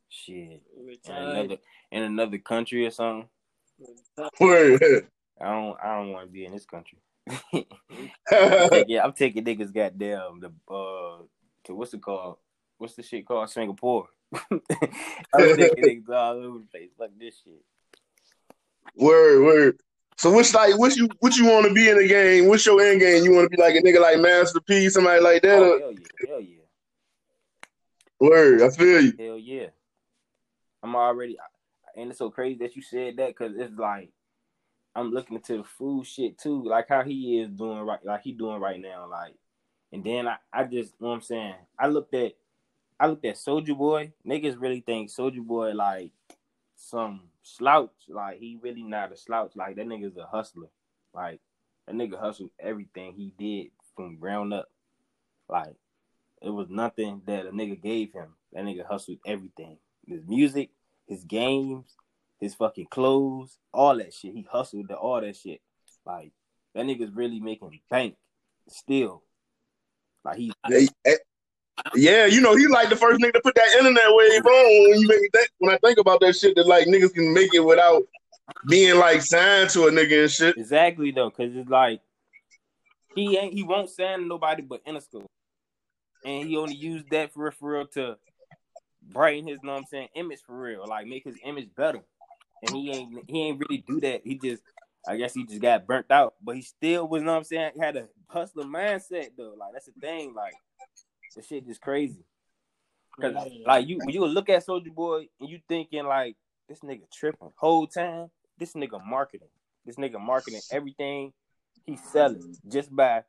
Shit, 0.10 0.62
Retired. 0.84 1.28
another 1.28 1.58
in 1.96 2.04
another 2.04 2.38
country 2.38 2.86
or 2.86 2.92
something. 2.92 3.30
Word. 4.40 4.84
I 5.40 5.46
don't, 5.46 5.78
I 5.82 5.96
don't 5.96 6.12
want 6.12 6.28
to 6.28 6.32
be 6.32 6.46
in 6.46 6.52
this 6.52 6.66
country. 6.66 6.98
I'm 8.32 8.70
taking, 8.70 9.00
I'm 9.00 9.14
taking 9.14 9.46
niggas 9.46 9.74
goddamn 9.74 10.42
the 10.42 10.52
uh 10.72 11.24
to 11.64 11.74
what's 11.74 11.94
it 11.94 12.02
called? 12.02 12.38
What's 12.78 12.96
the 12.96 13.02
shit 13.02 13.26
called? 13.26 13.50
Singapore. 13.50 14.10
I'm 14.52 15.56
taking 15.56 15.84
niggas 16.06 16.10
all 16.10 16.34
over 16.34 16.60
the 16.60 16.66
place. 16.70 16.90
Fuck 16.98 17.12
this 17.18 17.42
shit. 17.44 17.64
Word, 18.96 19.44
word. 19.44 19.80
So 20.18 20.36
which 20.36 20.54
like 20.54 20.78
what 20.78 20.98
you 20.98 21.08
what 21.20 21.38
you 21.38 21.46
want 21.46 21.66
to 21.66 21.74
be 21.74 21.90
in 21.90 21.98
the 21.98 22.08
game? 22.08 22.48
What's 22.48 22.66
your 22.66 22.82
end 22.82 23.00
game? 23.00 23.24
You 23.24 23.34
want 23.34 23.50
to 23.50 23.58
be 23.58 23.62
like 23.62 23.76
a 23.76 23.82
nigga 23.82 24.02
like 24.02 24.20
Master 24.20 24.60
P, 24.60 24.90
somebody 24.90 25.22
like 25.22 25.42
that? 25.44 25.60
Oh, 25.60 25.80
hell 25.80 25.92
yeah, 25.94 26.28
hell 26.28 26.42
yeah, 26.42 26.62
Word, 28.20 28.62
I 28.62 28.70
feel 28.70 29.02
you. 29.02 29.14
hell 29.18 29.38
yeah. 29.38 29.68
I'm 30.86 30.96
already, 30.96 31.36
and 31.96 32.10
it's 32.10 32.20
so 32.20 32.30
crazy 32.30 32.58
that 32.60 32.76
you 32.76 32.82
said 32.82 33.18
that 33.18 33.30
because 33.30 33.54
it's 33.56 33.78
like 33.78 34.10
I'm 34.96 35.12
looking 35.12 35.36
into 35.36 35.58
the 35.58 35.64
food 35.64 36.06
shit 36.06 36.38
too, 36.38 36.64
like 36.64 36.88
how 36.90 37.04
he 37.04 37.40
is 37.40 37.50
doing 37.50 37.80
right, 37.80 38.04
like 38.06 38.24
he 38.24 38.32
doing 38.32 38.60
right 38.60 38.80
now, 38.80 39.08
like. 39.10 39.36
And 39.92 40.04
then 40.04 40.28
I, 40.28 40.38
I 40.52 40.64
just, 40.64 40.94
you 41.00 41.06
know 41.06 41.10
what 41.10 41.14
I'm 41.16 41.22
saying? 41.22 41.56
I 41.80 41.88
looked 41.88 42.14
at 42.14 42.34
I 43.00 43.08
looked 43.08 43.26
at 43.26 43.36
Soulja 43.36 43.78
Boy. 43.78 44.14
Niggas 44.26 44.60
really 44.60 44.82
think 44.82 45.10
Soulja 45.10 45.46
Boy 45.46 45.72
like 45.72 46.12
some 46.76 47.22
slouch. 47.44 47.92
Like 48.08 48.40
he 48.40 48.58
really 48.62 48.84
not 48.84 49.12
a 49.12 49.18
slouch. 49.18 49.52
Like 49.56 49.76
that 49.76 49.88
nigga's 49.88 50.18
a 50.18 50.26
hustler. 50.26 50.70
Like 51.14 51.40
that 51.86 51.96
nigga 51.96 52.20
hustled 52.20 52.52
everything 52.60 53.14
he 53.14 53.34
did 53.38 53.72
from 53.96 54.18
ground 54.18 54.54
up. 54.54 54.70
Like 55.50 55.76
it 56.42 56.50
was 56.50 56.70
nothing 56.70 57.22
that 57.28 57.46
a 57.46 57.52
nigga 57.52 57.82
gave 57.82 58.14
him. 58.14 58.36
That 58.54 58.64
nigga 58.64 58.86
hustled 58.86 59.20
everything. 59.26 59.78
His 60.08 60.22
music, 60.26 60.70
his 61.08 61.24
games, 61.24 61.96
his 62.40 62.56
fucking 62.56 62.88
clothes, 62.90 63.58
all 63.74 63.98
that 63.98 64.14
shit. 64.14 64.34
He 64.34 64.48
hustled 64.50 64.88
the, 64.88 64.96
all 64.96 65.22
that 65.22 65.36
shit. 65.36 65.62
Like 66.06 66.32
that 66.74 66.86
nigga's 66.86 67.12
really 67.12 67.40
making 67.40 67.80
bank 67.90 68.16
still. 68.70 69.24
Like 70.24 70.38
he, 70.38 70.52
eh, 71.06 71.16
Yeah, 71.96 72.26
you 72.26 72.42
know, 72.42 72.56
he 72.56 72.68
like 72.68 72.90
the 72.90 72.96
first 72.96 73.22
nigga 73.22 73.34
to 73.34 73.42
put 73.42 73.56
that 73.56 73.76
internet 73.78 74.04
wave 74.08 74.46
on. 74.46 74.90
When 74.90 75.00
you 75.00 75.08
make 75.08 75.32
that, 75.34 75.48
when 75.60 75.74
I 75.74 75.78
think 75.78 76.00
about 76.00 76.20
that 76.22 76.36
shit, 76.36 76.56
that 76.56 76.68
like 76.68 76.88
niggas 76.88 77.14
can 77.14 77.34
make 77.34 77.54
it 77.54 77.60
without 77.60 78.04
being 78.68 78.98
like 78.98 79.22
signed 79.22 79.70
to 79.72 79.88
a 79.88 79.92
nigga 79.92 80.24
and 80.24 80.32
shit. 80.32 80.58
exactly 80.58 81.12
though, 81.12 81.32
cause 81.32 81.52
it's 81.54 81.70
like 81.70 82.02
he 83.16 83.38
ain't 83.38 83.54
he 83.54 83.64
won't 83.64 83.90
sign 83.90 84.28
nobody 84.28 84.62
but 84.62 84.86
Interscope. 84.86 85.26
And 86.24 86.48
he 86.48 86.58
only 86.58 86.76
used 86.76 87.10
that 87.12 87.34
for 87.34 87.52
real 87.60 87.88
to 87.90 88.18
brighten 89.12 89.48
his, 89.48 89.60
know 89.64 89.74
what 89.74 89.80
I'm 89.80 89.86
saying, 89.86 90.10
image 90.16 90.40
for 90.46 90.58
real, 90.60 90.86
like 90.88 91.08
make 91.08 91.24
his 91.24 91.38
image 91.44 91.70
better. 91.76 92.02
And 92.62 92.76
he 92.76 92.92
ain't 92.92 93.30
he 93.30 93.48
ain't 93.48 93.60
really 93.60 93.84
do 93.88 94.00
that. 94.02 94.22
He 94.24 94.38
just 94.38 94.64
I 95.08 95.18
guess 95.18 95.34
he 95.34 95.46
just 95.46 95.62
got 95.62 95.86
burnt 95.86 96.10
out, 96.10 96.36
but 96.42 96.56
he 96.56 96.62
still 96.62 97.08
was, 97.08 97.22
you 97.22 97.26
know 97.26 97.34
what 97.34 97.40
I'm 97.40 97.44
saying, 97.44 97.72
had 97.80 97.96
a 97.96 98.08
hustler 98.28 98.64
mindset 98.64 99.30
though. 99.38 99.56
Like 99.58 99.74
that's 99.74 99.86
the 99.86 99.94
thing, 100.00 100.34
like 100.34 100.54
the 101.36 101.42
shit 101.42 101.68
just 101.68 101.82
crazy. 101.82 102.24
Cause 103.20 103.34
like 103.66 103.88
you, 103.88 104.00
when 104.00 104.10
you 104.10 104.26
look 104.26 104.50
at 104.50 104.66
Soulja 104.66 104.94
Boy 104.94 105.28
and 105.40 105.50
you 105.50 105.60
thinking 105.70 106.06
like 106.06 106.36
this 106.68 106.80
nigga 106.80 107.10
tripping 107.12 107.52
whole 107.56 107.88
time. 107.88 108.30
This 108.58 108.74
nigga 108.74 109.06
marketing. 109.06 109.50
This 109.86 109.98
nigga 109.98 110.20
marketing 110.20 110.62
everything 110.72 111.34
he's 111.86 112.02
selling 112.12 112.56
just 112.68 112.94
by 112.94 113.24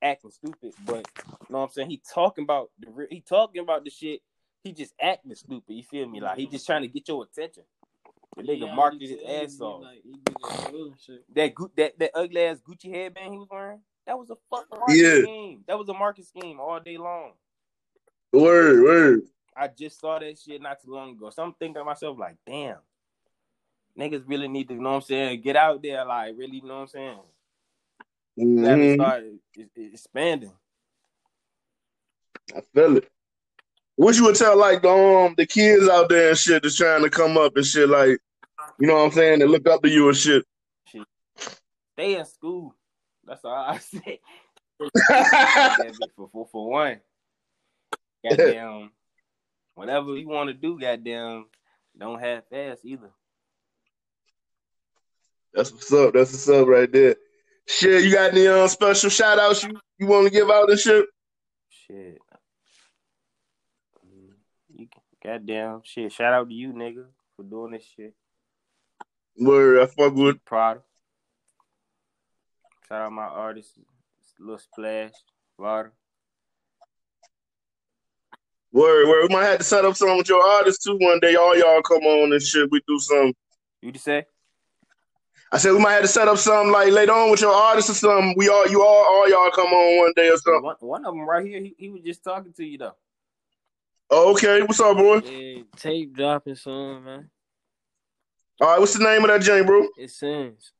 acting 0.00 0.30
stupid. 0.30 0.72
But 0.84 1.06
you 1.18 1.46
know 1.50 1.58
what 1.58 1.64
I'm 1.64 1.70
saying? 1.70 1.90
He 1.90 2.02
talking 2.12 2.44
about 2.44 2.70
the 2.78 3.06
he 3.10 3.20
talking 3.20 3.62
about 3.62 3.84
the 3.84 3.90
shit. 3.90 4.20
He 4.62 4.72
just 4.72 4.94
acting 5.00 5.34
stupid. 5.34 5.74
You 5.74 5.82
feel 5.82 6.08
me? 6.08 6.20
Like 6.20 6.38
he 6.38 6.46
just 6.46 6.66
trying 6.66 6.82
to 6.82 6.88
get 6.88 7.08
your 7.08 7.24
attention. 7.24 7.64
The 8.36 8.42
nigga 8.44 8.74
marketed 8.74 9.10
his 9.10 9.22
ass 9.28 9.60
off. 9.60 9.82
Like, 9.82 10.02
that 10.04 10.72
real 10.72 10.94
shit. 11.04 11.24
That 11.34 11.54
that 11.76 11.98
that 11.98 12.10
ugly 12.14 12.42
ass 12.42 12.60
Gucci 12.60 12.92
headband 12.92 13.32
he 13.32 13.38
was 13.38 13.48
wearing. 13.50 13.80
That 14.06 14.18
was 14.18 14.30
a 14.30 14.36
fucking 14.50 14.78
market 14.78 14.96
Yeah. 14.96 15.22
scheme. 15.22 15.64
That 15.66 15.78
was 15.78 15.88
a 15.88 15.94
market 15.94 16.26
scheme 16.26 16.60
all 16.60 16.80
day 16.80 16.96
long. 16.96 17.32
Word, 18.32 18.82
word. 18.82 19.22
I 19.54 19.68
just 19.68 20.00
saw 20.00 20.18
that 20.18 20.38
shit 20.38 20.62
not 20.62 20.80
too 20.80 20.92
long 20.92 21.10
ago. 21.10 21.30
So 21.30 21.42
I'm 21.42 21.52
thinking 21.52 21.74
to 21.74 21.84
myself, 21.84 22.18
like, 22.18 22.36
damn, 22.46 22.78
niggas 23.98 24.24
really 24.26 24.48
need 24.48 24.68
to, 24.68 24.74
you 24.74 24.80
know 24.80 24.90
what 24.90 24.96
I'm 24.96 25.02
saying, 25.02 25.42
get 25.42 25.56
out 25.56 25.82
there, 25.82 26.04
like, 26.04 26.34
really, 26.36 26.56
you 26.56 26.62
know 26.62 26.76
what 26.76 26.80
I'm 26.80 26.86
saying? 26.88 27.20
Let 28.36 28.78
it 28.78 28.92
Mhm. 28.92 28.94
start 28.94 29.24
expanding. 29.76 30.56
I 32.56 32.60
feel 32.62 32.96
it. 32.96 33.12
What 33.96 34.16
you 34.16 34.24
would 34.24 34.36
tell 34.36 34.58
like 34.58 34.82
the 34.82 34.90
um 34.90 35.34
the 35.36 35.46
kids 35.46 35.88
out 35.88 36.08
there 36.08 36.30
and 36.30 36.38
shit 36.38 36.62
that's 36.62 36.76
trying 36.76 37.02
to 37.02 37.10
come 37.10 37.36
up 37.36 37.56
and 37.56 37.64
shit 37.64 37.88
like, 37.88 38.18
you 38.78 38.86
know 38.86 38.94
what 38.94 39.04
I'm 39.04 39.12
saying, 39.12 39.40
that 39.40 39.48
look 39.48 39.66
up 39.68 39.82
to 39.82 39.88
you 39.88 40.08
and 40.08 40.16
shit. 40.16 40.44
Stay 41.94 42.16
in 42.16 42.24
school. 42.24 42.74
That's 43.24 43.44
all 43.44 43.52
I 43.52 43.78
say. 43.78 44.20
For, 44.78 44.88
for, 46.32 46.48
for 46.50 46.70
one, 46.70 47.00
goddamn, 48.24 48.90
whatever 49.74 50.16
you 50.16 50.28
want 50.28 50.48
to 50.48 50.54
do, 50.54 50.78
goddamn, 50.78 51.46
don't 51.96 52.18
have 52.18 52.44
fast 52.48 52.80
either. 52.84 53.10
That's 55.54 55.70
what's 55.70 55.92
up. 55.92 56.14
That's 56.14 56.32
what's 56.32 56.48
up 56.48 56.66
right 56.66 56.90
there. 56.90 57.16
Shit, 57.66 58.04
you 58.04 58.12
got 58.12 58.32
any 58.32 58.48
um, 58.48 58.66
special 58.68 59.10
shout 59.10 59.38
outs 59.38 59.62
you, 59.62 59.78
you 59.98 60.06
want 60.06 60.26
to 60.26 60.32
give 60.32 60.50
out 60.50 60.70
and 60.70 60.78
shit? 60.78 61.04
Shit. 61.68 62.18
Goddamn, 65.22 65.82
shit. 65.84 66.12
Shout 66.12 66.32
out 66.32 66.48
to 66.48 66.54
you, 66.54 66.72
nigga, 66.72 67.04
for 67.36 67.44
doing 67.44 67.72
this 67.72 67.84
shit. 67.96 68.14
Word, 69.38 69.82
I 69.82 69.86
fuck 69.86 70.14
with. 70.14 70.44
Prada. 70.44 70.80
Shout 72.88 73.02
out 73.02 73.12
my 73.12 73.22
artist, 73.22 73.78
Little 74.38 74.58
Splash, 74.58 75.12
Water. 75.58 75.92
Word, 78.72 79.06
word. 79.06 79.28
We 79.28 79.34
might 79.34 79.44
have 79.44 79.58
to 79.58 79.64
set 79.64 79.84
up 79.84 79.96
something 79.96 80.16
with 80.16 80.28
your 80.28 80.42
artists 80.42 80.84
too 80.84 80.96
one 80.98 81.20
day. 81.20 81.34
All 81.34 81.56
y'all 81.56 81.82
come 81.82 82.02
on 82.02 82.32
and 82.32 82.42
shit. 82.42 82.70
We 82.70 82.80
do 82.88 82.98
some. 82.98 83.32
You 83.82 83.92
just 83.92 84.04
say? 84.04 84.24
I 85.52 85.58
said 85.58 85.72
we 85.72 85.78
might 85.78 85.92
have 85.92 86.02
to 86.02 86.08
set 86.08 86.28
up 86.28 86.38
something 86.38 86.72
like 86.72 86.90
later 86.90 87.12
on 87.12 87.30
with 87.30 87.42
your 87.42 87.52
artists 87.52 87.90
or 87.90 87.94
something. 87.94 88.34
We 88.38 88.48
all, 88.48 88.66
you 88.68 88.82
all, 88.82 89.04
all 89.04 89.28
y'all 89.28 89.50
come 89.50 89.66
on 89.66 89.98
one 89.98 90.12
day 90.16 90.30
or 90.30 90.38
something. 90.38 90.62
One, 90.62 90.76
one 90.80 91.04
of 91.04 91.14
them 91.14 91.28
right 91.28 91.44
here, 91.46 91.60
he, 91.60 91.74
he 91.76 91.90
was 91.90 92.00
just 92.02 92.24
talking 92.24 92.54
to 92.54 92.64
you 92.64 92.78
though. 92.78 92.96
Oh, 94.14 94.32
okay. 94.32 94.60
What's 94.60 94.78
up, 94.78 94.94
boy? 94.94 95.20
Yeah, 95.20 95.62
tape 95.74 96.12
dropping 96.12 96.54
soon, 96.56 97.02
man. 97.02 97.30
All 98.60 98.68
right. 98.68 98.78
What's 98.78 98.92
the 98.92 99.02
name 99.02 99.24
of 99.24 99.28
that 99.28 99.40
joint, 99.40 99.66
bro? 99.66 99.88
It 99.98 100.10
sends. 100.10 100.72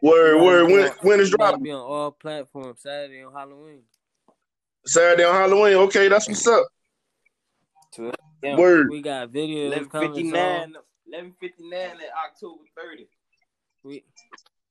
Word, 0.00 0.40
word. 0.40 0.70
When, 0.70 0.92
when 1.02 1.18
is 1.18 1.30
It's 1.30 1.36
dropping? 1.36 1.64
be 1.64 1.72
on 1.72 1.80
all 1.80 2.12
platforms 2.12 2.82
Saturday 2.82 3.24
on 3.24 3.32
Halloween. 3.32 3.82
Saturday 4.86 5.24
on 5.24 5.34
Halloween. 5.34 5.74
Okay, 5.74 6.06
that's 6.06 6.28
what's 6.28 6.46
up. 6.46 6.68
Damn, 8.40 8.56
Word. 8.56 8.90
We 8.90 9.02
got 9.02 9.32
videos 9.32 9.90
coming. 9.90 10.10
1159, 10.12 10.62
soon. 10.62 10.72
1159 11.06 11.80
at 11.80 11.96
October 12.26 12.62
30th. 12.78 13.08
We 13.82 14.04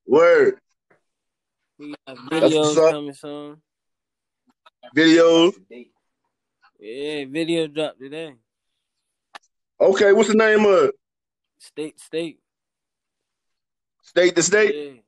Word. 0.07 0.59
we 1.77 1.93
got 2.07 2.17
videos 2.17 2.89
coming 2.89 3.13
soon. 3.13 3.61
Videos. 4.95 5.55
Yeah, 6.85 7.23
video 7.29 7.67
dropped 7.67 8.01
today. 8.01 8.33
Okay, 9.79 10.11
what's 10.11 10.27
the 10.27 10.35
name 10.35 10.65
of 10.65 10.89
it? 10.89 10.95
State 11.57 11.97
state. 11.97 12.39
State 14.01 14.35
to 14.35 14.43
State? 14.43 15.01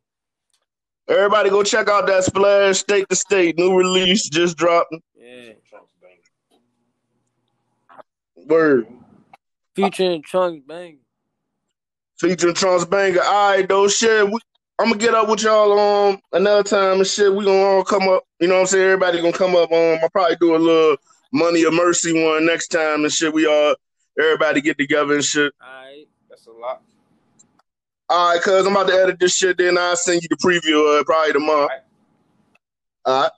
Yeah. 1.09 1.15
Everybody 1.17 1.49
go 1.49 1.63
check 1.63 1.89
out 1.89 2.07
that 2.07 2.23
Splash 2.23 2.77
State 2.77 3.09
to 3.09 3.15
State. 3.17 3.57
New 3.57 3.77
release 3.77 4.29
just 4.29 4.55
dropped. 4.55 4.95
Yeah. 5.19 5.51
Word. 8.47 8.87
Featuring 9.75 10.21
Trunk 10.21 10.65
Bang. 10.65 10.99
Featuring 12.17 12.55
Trunks 12.55 12.85
Banger. 12.85 13.21
All 13.21 13.51
right, 13.51 13.67
though, 13.67 13.89
shit. 13.89 14.25
We, 14.25 14.39
I'm 14.79 14.87
gonna 14.87 14.97
get 14.97 15.13
up 15.13 15.27
with 15.27 15.43
y'all 15.43 15.77
um 15.77 16.21
another 16.31 16.63
time 16.63 16.99
and 16.99 17.07
shit. 17.07 17.35
We 17.35 17.43
gonna 17.43 17.59
all 17.59 17.83
come 17.83 18.07
up. 18.07 18.23
You 18.39 18.47
know 18.47 18.53
what 18.53 18.61
I'm 18.61 18.67
saying? 18.67 18.85
Everybody 18.85 19.21
gonna 19.21 19.33
come 19.33 19.57
up. 19.57 19.69
Um, 19.73 19.99
I'll 20.01 20.09
probably 20.09 20.37
do 20.37 20.55
a 20.55 20.57
little 20.57 20.95
Money 21.35 21.65
or 21.65 21.71
Mercy 21.71 22.23
one 22.23 22.45
next 22.45 22.69
time 22.69 23.03
and 23.03 23.11
shit. 23.11 23.33
We 23.33 23.45
all 23.45 23.75
everybody 24.17 24.61
get 24.61 24.77
together 24.77 25.15
and 25.15 25.23
shit. 25.23 25.53
Alright. 25.61 26.07
That's 26.29 26.47
a 26.47 26.51
lot. 26.51 26.81
All 28.07 28.33
right, 28.33 28.41
cuz 28.41 28.65
I'm 28.65 28.71
about 28.71 28.87
to 28.87 28.93
edit 28.93 29.19
this 29.19 29.35
shit. 29.35 29.57
Then 29.57 29.77
I'll 29.77 29.97
send 29.97 30.21
you 30.21 30.29
the 30.29 30.37
preview 30.37 30.99
uh, 30.99 31.03
probably 31.03 31.33
tomorrow. 31.33 31.63
Alright. 31.63 31.81
All 33.05 33.21
right. 33.23 33.31